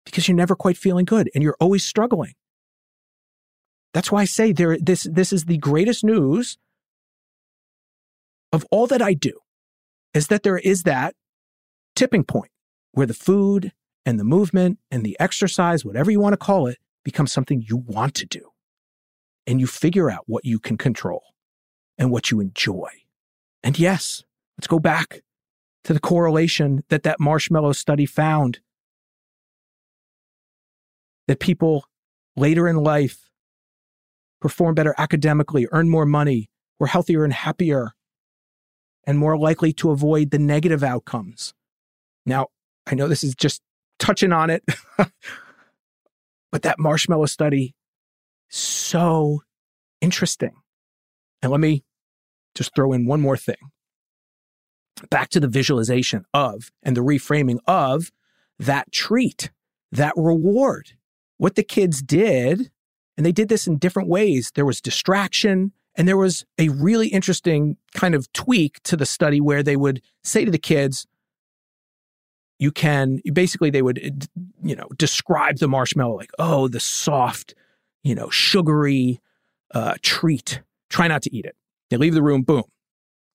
because 0.06 0.28
you're 0.28 0.38
never 0.38 0.56
quite 0.56 0.78
feeling 0.78 1.06
good 1.06 1.30
and 1.34 1.44
you're 1.44 1.58
always 1.60 1.86
struggling. 1.86 2.34
That's 3.94 4.12
why 4.12 4.22
I 4.22 4.26
say 4.26 4.52
there 4.52 4.78
this 4.80 5.08
this 5.12 5.34
is 5.34 5.46
the 5.46 5.58
greatest 5.58 6.04
news 6.04 6.58
of 8.52 8.66
all 8.72 8.88
that 8.88 9.02
I 9.02 9.14
do 9.14 9.40
is 10.14 10.28
that 10.28 10.44
there 10.44 10.58
is 10.58 10.84
that 10.84 11.16
tipping 11.96 12.24
point 12.24 12.52
where 12.92 13.06
the 13.06 13.14
food 13.14 13.74
and 14.06 14.20
the 14.20 14.24
movement 14.24 14.80
and 14.90 15.04
the 15.04 15.18
exercise, 15.20 15.84
whatever 15.84 16.10
you 16.10 16.20
want 16.20 16.34
to 16.34 16.38
call 16.38 16.68
it, 16.68 16.78
becomes 17.04 17.32
something 17.34 17.64
you 17.68 17.78
want 17.78 18.16
to 18.16 18.26
do. 18.26 18.52
And 19.46 19.60
you 19.60 19.68
figure 19.68 20.10
out 20.10 20.24
what 20.28 20.46
you 20.46 20.60
can 20.60 20.78
control 20.78 21.24
and 21.98 22.12
what 22.12 22.32
you 22.32 22.40
enjoy. 22.40 22.90
And 23.64 23.78
yes, 23.78 24.24
let's 24.58 24.68
go 24.68 24.80
back 24.80 25.22
to 25.88 25.94
the 25.94 26.00
correlation 26.02 26.84
that 26.90 27.04
that 27.04 27.18
marshmallow 27.18 27.72
study 27.72 28.06
found 28.06 28.60
that 31.30 31.40
people 31.40 31.86
later 32.36 32.68
in 32.68 32.76
life 32.76 33.30
perform 34.42 34.76
better 34.76 34.94
academically, 34.98 35.66
earn 35.72 35.90
more 35.90 36.06
money, 36.06 36.50
were 36.78 36.88
healthier 36.88 37.24
and 37.24 37.32
happier, 37.32 37.92
and 39.06 39.18
more 39.18 39.38
likely 39.38 39.72
to 39.72 39.92
avoid 39.92 40.32
the 40.32 40.38
negative 40.38 40.84
outcomes. 40.84 41.54
Now, 42.26 42.48
I 42.86 42.94
know 42.94 43.08
this 43.08 43.24
is 43.24 43.34
just 43.34 43.62
touching 43.98 44.34
on 44.34 44.50
it, 44.50 44.66
but 44.98 46.64
that 46.64 46.80
marshmallow 46.80 47.28
study, 47.28 47.76
so 48.50 49.42
interesting. 50.02 50.52
And 51.42 51.50
let 51.50 51.62
me 51.62 51.86
just 52.56 52.76
throw 52.76 52.92
in 52.92 53.06
one 53.06 53.22
more 53.22 53.38
thing. 53.38 53.72
Back 55.10 55.30
to 55.30 55.40
the 55.40 55.48
visualization 55.48 56.26
of 56.34 56.72
and 56.84 56.98
the 56.98 57.04
reframing 57.04 57.60
of 57.68 58.12
that 58.60 58.92
treat, 58.92 59.52
that 59.92 60.14
reward. 60.16 60.94
What 61.38 61.56
the 61.56 61.64
kids 61.64 62.02
did, 62.02 62.72
and 63.16 63.26
they 63.26 63.32
did 63.32 63.50
this 63.50 63.68
in 63.68 63.78
different 63.78 64.10
ways. 64.10 64.52
There 64.56 64.66
was 64.66 64.82
distraction, 64.82 65.72
and 65.96 66.08
there 66.08 66.18
was 66.18 66.46
a 66.58 66.70
really 66.70 67.10
interesting 67.10 67.78
kind 67.94 68.16
of 68.16 68.32
tweak 68.34 68.82
to 68.84 68.98
the 68.98 69.06
study 69.06 69.40
where 69.40 69.62
they 69.62 69.76
would 69.76 70.02
say 70.24 70.46
to 70.46 70.52
the 70.52 70.58
kids, 70.58 71.06
you 72.60 72.72
can 72.72 73.22
basically 73.34 73.70
they 73.70 73.82
would 73.82 74.28
you 74.64 74.76
know 74.76 74.88
describe 74.98 75.58
the 75.58 75.68
marshmallow 75.68 76.16
like 76.16 76.32
oh 76.40 76.68
the 76.68 76.80
soft 76.80 77.54
you 78.04 78.16
know 78.16 78.30
sugary 78.30 79.22
uh, 79.74 79.96
treat. 80.02 80.62
Try 80.90 81.08
not 81.08 81.22
to 81.24 81.36
eat 81.36 81.46
it. 81.46 81.56
They 81.90 81.98
leave 81.98 82.14
the 82.14 82.24
room 82.24 82.44
boom. 82.44 82.64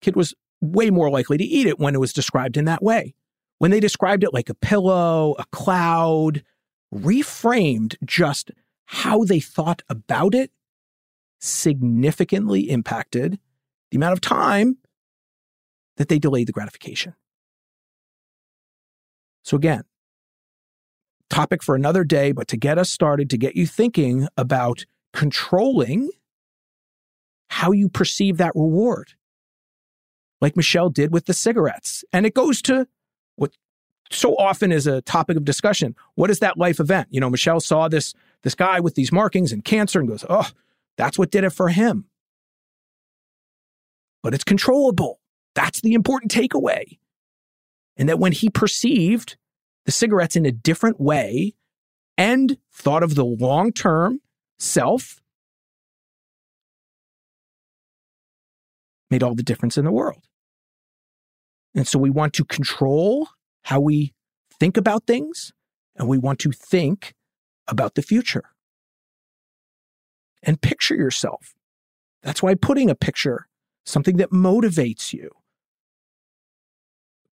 Kid 0.01 0.17
was 0.17 0.35
way 0.63 0.89
more 0.89 1.11
likely 1.11 1.37
to 1.37 1.45
eat 1.45 1.67
it 1.67 1.79
when 1.79 1.95
it 1.95 2.01
was 2.01 2.15
described 2.15 2.57
in 2.57 2.65
that 2.65 2.83
way 2.83 3.15
when 3.63 3.71
they 3.71 3.79
described 3.79 4.25
it 4.25 4.35
like 4.35 4.49
a 4.49 4.55
pillow 4.55 5.37
a 5.39 5.45
cloud 5.53 6.43
reframed 6.93 7.95
just 8.05 8.51
how 8.87 9.23
they 9.23 9.39
thought 9.39 9.83
about 9.89 10.35
it, 10.35 10.51
significantly 11.41 12.69
impacted 12.69 13.39
the 13.93 13.97
amount 13.97 14.15
of 14.15 14.21
time 14.21 14.79
that 15.97 16.09
they 16.09 16.19
delayed 16.19 16.49
the 16.49 16.53
gratification. 16.53 17.15
So, 19.45 19.57
again, 19.57 19.85
topic 21.31 21.63
for 21.63 21.77
another 21.77 22.03
day, 22.03 22.33
but 22.33 22.49
to 22.49 22.57
get 22.57 22.79
us 22.79 22.91
started, 22.91 23.31
to 23.31 23.39
get 23.39 23.55
you 23.55 23.67
thinking 23.69 24.27
about 24.37 24.85
controlling 25.13 26.11
how 27.49 27.71
you 27.71 27.89
perceive 27.89 28.39
that 28.39 28.57
reward, 28.57 29.13
like 30.43 30.55
Mischel 30.55 30.93
did 30.93 31.13
with 31.13 31.27
the 31.27 31.33
cigarettes. 31.33 32.05
And 32.13 32.27
it 32.27 32.35
goes 32.35 32.61
to 32.63 32.87
what 33.37 33.53
so 34.11 34.37
often 34.37 34.73
is 34.73 34.87
a 34.87 35.01
topic 35.03 35.37
of 35.37 35.45
discussion. 35.45 35.95
What 36.17 36.31
is 36.31 36.41
that 36.41 36.59
life 36.59 36.81
event? 36.81 37.09
You 37.11 37.21
know, 37.21 37.31
Mischel 37.31 37.63
saw 37.63 37.89
this 37.89 38.13
this 38.43 38.57
guy 38.57 38.81
with 38.81 38.97
these 38.97 39.13
markings 39.13 39.53
and 39.53 39.65
cancer 39.65 40.01
and 40.01 40.09
goes, 40.09 40.25
"Oh, 40.29 40.51
that's 40.99 41.17
what 41.17 41.31
did 41.31 41.45
it 41.45 41.51
for 41.51 41.69
him." 41.69 42.07
But 44.23 44.35
it's 44.35 44.45
controllable. 44.45 45.21
That's 45.55 45.81
the 45.81 45.95
important 45.95 46.33
takeaway. 46.33 46.99
And 47.97 48.09
that 48.09 48.19
when 48.19 48.33
he 48.33 48.51
perceived 48.51 49.37
the 49.85 49.93
cigarettes 49.93 50.35
in 50.35 50.45
a 50.45 50.53
different 50.53 51.01
way 51.01 51.55
and 52.19 52.59
thought 52.73 53.03
of 53.03 53.15
the 53.15 53.25
long-term 53.25 54.21
self 54.59 55.21
made 59.11 59.23
all 59.23 59.35
the 59.35 59.43
difference 59.43 59.77
in 59.77 59.85
the 59.85 59.93
world. 59.93 60.27
And 61.75 61.87
so 61.87 61.99
we 61.99 62.11
want 62.11 62.35
to 62.35 62.45
control 62.45 63.29
how 63.63 63.81
we 63.81 64.13
think 64.59 64.77
about 64.77 65.07
things 65.07 65.53
and 65.97 66.09
we 66.09 66.19
want 66.19 66.39
to 66.41 66.53
think 66.53 67.15
about 67.69 67.95
the 67.95 68.03
future. 68.03 68.45
And 70.43 70.61
picture 70.61 70.97
yourself. 70.97 71.55
That's 72.23 72.43
why 72.43 72.55
putting 72.55 72.91
a 72.91 72.95
picture, 72.95 73.47
something 73.87 74.17
that 74.17 74.31
motivates 74.31 75.13
you, 75.13 75.31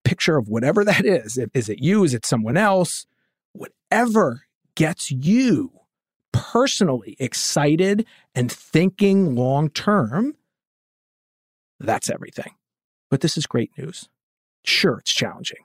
picture 0.05 0.37
of 0.37 0.49
whatever 0.49 0.85
that 0.85 1.05
is. 1.05 1.39
Is 1.55 1.69
it 1.69 1.81
you? 1.81 2.05
Is 2.05 2.15
it 2.15 2.27
someone 2.27 2.57
else? 2.57 3.07
Whatever 3.53 4.43
gets 4.75 5.11
you 5.11 5.73
personally 6.33 7.17
excited 7.19 8.07
and 8.35 8.51
thinking 8.51 9.35
long 9.35 9.71
term, 9.71 10.37
that's 11.79 12.11
everything. 12.11 12.55
But 13.11 13.21
this 13.21 13.37
is 13.37 13.47
great 13.47 13.71
news. 13.77 14.09
Sure, 14.65 14.99
it's 14.99 15.13
challenging. 15.13 15.65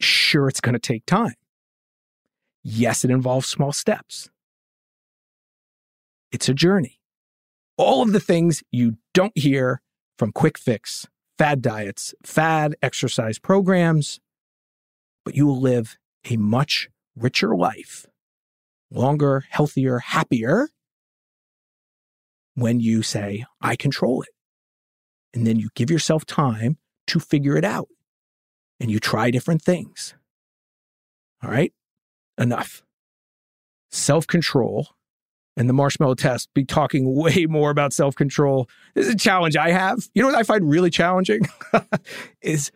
Sure, 0.00 0.48
it's 0.48 0.60
going 0.60 0.72
to 0.74 0.78
take 0.78 1.06
time. 1.06 1.34
Yes, 2.62 3.04
it 3.04 3.10
involves 3.10 3.48
small 3.48 3.72
steps. 3.72 4.30
It's 6.30 6.48
a 6.48 6.54
journey. 6.54 7.00
All 7.76 8.02
of 8.02 8.12
the 8.12 8.20
things 8.20 8.62
you 8.70 8.96
don't 9.14 9.36
hear 9.36 9.82
from 10.18 10.32
quick 10.32 10.58
fix, 10.58 11.06
fad 11.38 11.60
diets, 11.62 12.14
fad 12.24 12.74
exercise 12.82 13.38
programs, 13.38 14.20
but 15.24 15.34
you 15.34 15.46
will 15.46 15.60
live 15.60 15.96
a 16.30 16.36
much 16.36 16.88
richer 17.16 17.54
life, 17.56 18.06
longer, 18.90 19.44
healthier, 19.50 19.98
happier 19.98 20.68
when 22.54 22.80
you 22.80 23.02
say, 23.02 23.44
I 23.60 23.76
control 23.76 24.22
it. 24.22 24.28
And 25.34 25.46
then 25.46 25.58
you 25.58 25.70
give 25.74 25.90
yourself 25.90 26.24
time 26.26 26.78
to 27.08 27.20
figure 27.20 27.56
it 27.56 27.64
out 27.64 27.88
and 28.80 28.90
you 28.90 28.98
try 28.98 29.30
different 29.30 29.62
things. 29.62 30.14
All 31.42 31.50
right, 31.50 31.72
enough. 32.38 32.82
Self 33.90 34.26
control 34.26 34.88
and 35.56 35.68
the 35.68 35.74
marshmallow 35.74 36.14
test 36.14 36.52
be 36.54 36.64
talking 36.64 37.14
way 37.16 37.46
more 37.46 37.70
about 37.70 37.92
self 37.92 38.14
control. 38.14 38.68
This 38.94 39.06
is 39.06 39.14
a 39.14 39.18
challenge 39.18 39.56
I 39.56 39.70
have. 39.70 40.08
You 40.14 40.22
know 40.22 40.28
what 40.28 40.38
I 40.38 40.42
find 40.42 40.68
really 40.68 40.90
challenging 40.90 41.42
is 42.42 42.70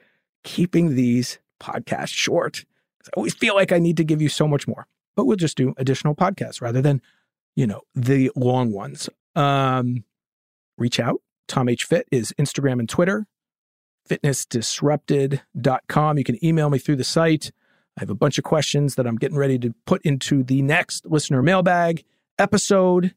keeping 0.45 0.95
these 0.95 1.39
podcasts 1.61 2.09
short. 2.15 2.65
I 3.05 3.11
always 3.17 3.35
feel 3.35 3.55
like 3.55 3.73
I 3.73 3.79
need 3.79 3.97
to 3.99 4.05
give 4.05 4.21
you 4.21 4.29
so 4.29 4.49
much 4.49 4.67
more, 4.67 4.87
but 5.15 5.27
we'll 5.27 5.37
just 5.37 5.57
do 5.57 5.75
additional 5.77 6.15
podcasts 6.15 6.61
rather 6.61 6.83
than, 6.83 7.01
you 7.55 7.67
know, 7.67 7.83
the 7.95 8.33
long 8.35 8.73
ones. 8.73 9.09
Um, 9.37 10.05
reach 10.77 10.99
out. 10.99 11.21
Tom 11.47 11.69
H 11.69 11.85
Fit 11.85 12.09
is 12.11 12.35
Instagram 12.39 12.81
and 12.81 12.89
Twitter 12.89 13.27
fitnessdisrupted.com. 14.09 16.19
You 16.19 16.25
can 16.25 16.45
email 16.45 16.71
me 16.71 16.79
through 16.79 16.97
the 16.97 17.05
site. 17.05 17.53
I 17.97 18.03
have 18.03 18.11
a 18.11 18.15
bunch 18.15 18.39
of 18.39 18.45
questions 18.45 18.97
that 18.97 19.07
I'm 19.07 19.17
getting 19.17 19.39
ready 19.39 19.59
to 19.61 19.75
put 19.87 20.03
into 20.03 20.43
the 20.43 20.63
next 20.63 21.07
listener 21.07 21.43
mailbag 21.43 22.05
episode. 22.39 23.15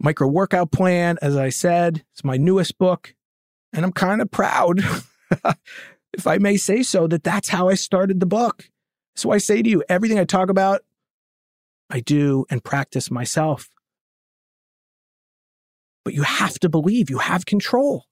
Micro 0.00 0.26
workout 0.26 0.72
plan, 0.72 1.18
as 1.22 1.36
I 1.36 1.50
said, 1.50 2.04
it's 2.12 2.24
my 2.24 2.36
newest 2.36 2.78
book. 2.78 3.14
And 3.72 3.84
I'm 3.84 3.92
kind 3.92 4.20
of 4.20 4.30
proud, 4.30 4.80
if 6.12 6.26
I 6.26 6.38
may 6.38 6.56
say 6.56 6.82
so, 6.82 7.06
that 7.06 7.24
that's 7.24 7.48
how 7.48 7.68
I 7.68 7.74
started 7.74 8.20
the 8.20 8.26
book. 8.26 8.70
So 9.16 9.30
I 9.30 9.38
say 9.38 9.62
to 9.62 9.70
you, 9.70 9.82
everything 9.88 10.18
I 10.18 10.24
talk 10.24 10.50
about, 10.50 10.82
I 11.90 12.00
do 12.00 12.44
and 12.50 12.62
practice 12.62 13.10
myself. 13.10 13.68
But 16.04 16.14
you 16.14 16.22
have 16.22 16.58
to 16.60 16.68
believe 16.68 17.08
you 17.08 17.18
have 17.18 17.46
control. 17.46 18.04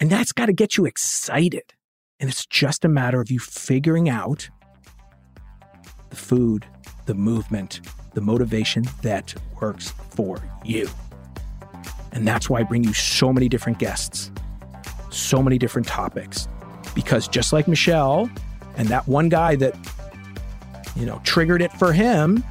And 0.00 0.08
that's 0.08 0.32
got 0.32 0.46
to 0.46 0.52
get 0.52 0.76
you 0.78 0.86
excited. 0.86 1.74
And 2.18 2.28
it's 2.30 2.46
just 2.46 2.84
a 2.84 2.88
matter 2.88 3.20
of 3.20 3.30
you 3.30 3.38
figuring 3.38 4.08
out 4.08 4.48
the 6.08 6.16
food, 6.16 6.66
the 7.06 7.14
movement, 7.14 7.80
the 8.14 8.20
motivation 8.20 8.84
that 9.02 9.34
works 9.60 9.90
for 10.10 10.42
you. 10.64 10.88
And 12.12 12.26
that's 12.26 12.50
why 12.50 12.60
I 12.60 12.62
bring 12.62 12.82
you 12.82 12.94
so 12.94 13.32
many 13.32 13.48
different 13.48 13.78
guests, 13.78 14.30
so 15.10 15.42
many 15.42 15.58
different 15.58 15.86
topics. 15.86 16.48
Because 16.94 17.28
just 17.28 17.52
like 17.52 17.66
Mischel 17.66 18.30
and 18.76 18.88
that 18.88 19.06
one 19.06 19.28
guy 19.28 19.54
that, 19.56 19.76
you 20.96 21.06
know, 21.06 21.20
triggered 21.24 21.62
it 21.62 21.72
for 21.74 21.92
him, 21.92 22.42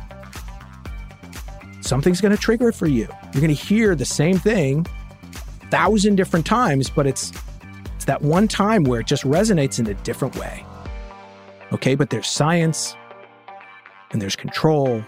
something's 1.82 2.22
going 2.22 2.32
to 2.36 2.42
trigger 2.42 2.70
it 2.70 2.76
for 2.76 2.88
you. 2.88 3.08
You're 3.34 3.42
going 3.42 3.54
to 3.56 3.62
hear 3.62 3.96
the 3.96 4.06
same 4.06 4.38
thing 4.38 4.86
thousand 5.70 6.16
different 6.16 6.46
times, 6.46 6.90
but 6.90 7.08
it's 7.08 7.32
it's 7.96 8.06
that 8.06 8.22
one 8.22 8.48
time 8.48 8.84
where 8.84 9.02
it 9.02 9.08
just 9.08 9.24
resonates 9.24 9.80
in 9.80 9.88
a 9.88 9.94
different 9.94 10.36
way. 10.38 10.66
Okay, 11.74 11.96
but 11.96 12.10
there's 12.10 12.28
science 12.28 12.96
and 14.12 14.22
there's 14.22 14.36
control. 14.36 15.04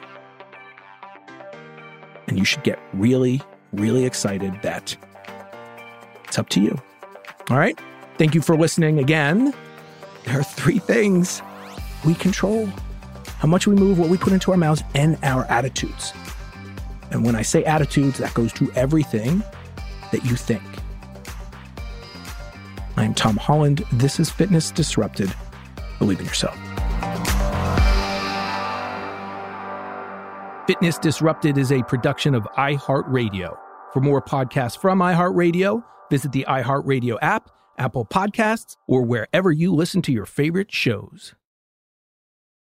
And 2.28 2.38
you 2.38 2.46
should 2.46 2.64
get 2.64 2.80
really, 2.94 3.42
really 3.74 4.06
excited 4.06 4.58
that 4.62 4.96
it's 6.26 6.38
up 6.38 6.50
to 6.50 6.62
you. 6.62 6.80
All 7.50 7.58
right. 7.58 7.80
Thank 8.18 8.36
you 8.36 8.42
for 8.42 8.56
listening 8.56 9.00
again. 9.00 9.54
There 10.26 10.40
are 10.40 10.44
three 10.44 10.80
things 10.80 11.42
we 12.06 12.14
control 12.14 12.70
how 13.42 13.48
much 13.48 13.66
we 13.66 13.74
move, 13.74 13.98
what 13.98 14.08
we 14.08 14.18
put 14.18 14.34
into 14.34 14.52
our 14.52 14.58
mouths, 14.58 14.84
and 14.94 15.18
our 15.24 15.46
attitudes. 15.46 16.14
And 17.10 17.26
when 17.26 17.36
I 17.36 17.42
say 17.42 17.64
attitudes, 17.64 18.20
that 18.20 18.36
goes 18.36 18.54
to 18.54 18.72
everything 18.74 19.44
that 20.12 20.24
you 20.26 20.36
think. 20.36 20.64
I'm 22.98 23.14
Tom 23.14 23.38
Holland. 23.38 23.84
This 23.92 24.20
is 24.20 24.30
Fitness 24.30 24.72
Disrupted. 24.72 25.34
Believe 26.00 26.20
in 26.20 26.26
yourself. 26.26 26.58
Fitness 30.68 30.98
Disrupted 30.98 31.58
is 31.58 31.72
a 31.72 31.84
production 31.84 32.36
of 32.36 32.44
iHeartRadio. 32.58 33.58
For 33.94 34.00
more 34.00 34.22
podcasts 34.22 34.78
from 34.78 35.00
iHeartRadio, 35.00 35.84
visit 36.10 36.32
the 36.32 36.46
iHeartRadio 36.48 37.18
app, 37.22 37.50
Apple 37.78 38.06
Podcasts, 38.06 38.78
or 38.88 39.04
wherever 39.04 39.52
you 39.52 39.74
listen 39.74 40.02
to 40.04 40.12
your 40.12 40.26
favorite 40.26 40.72
shows. 40.72 41.34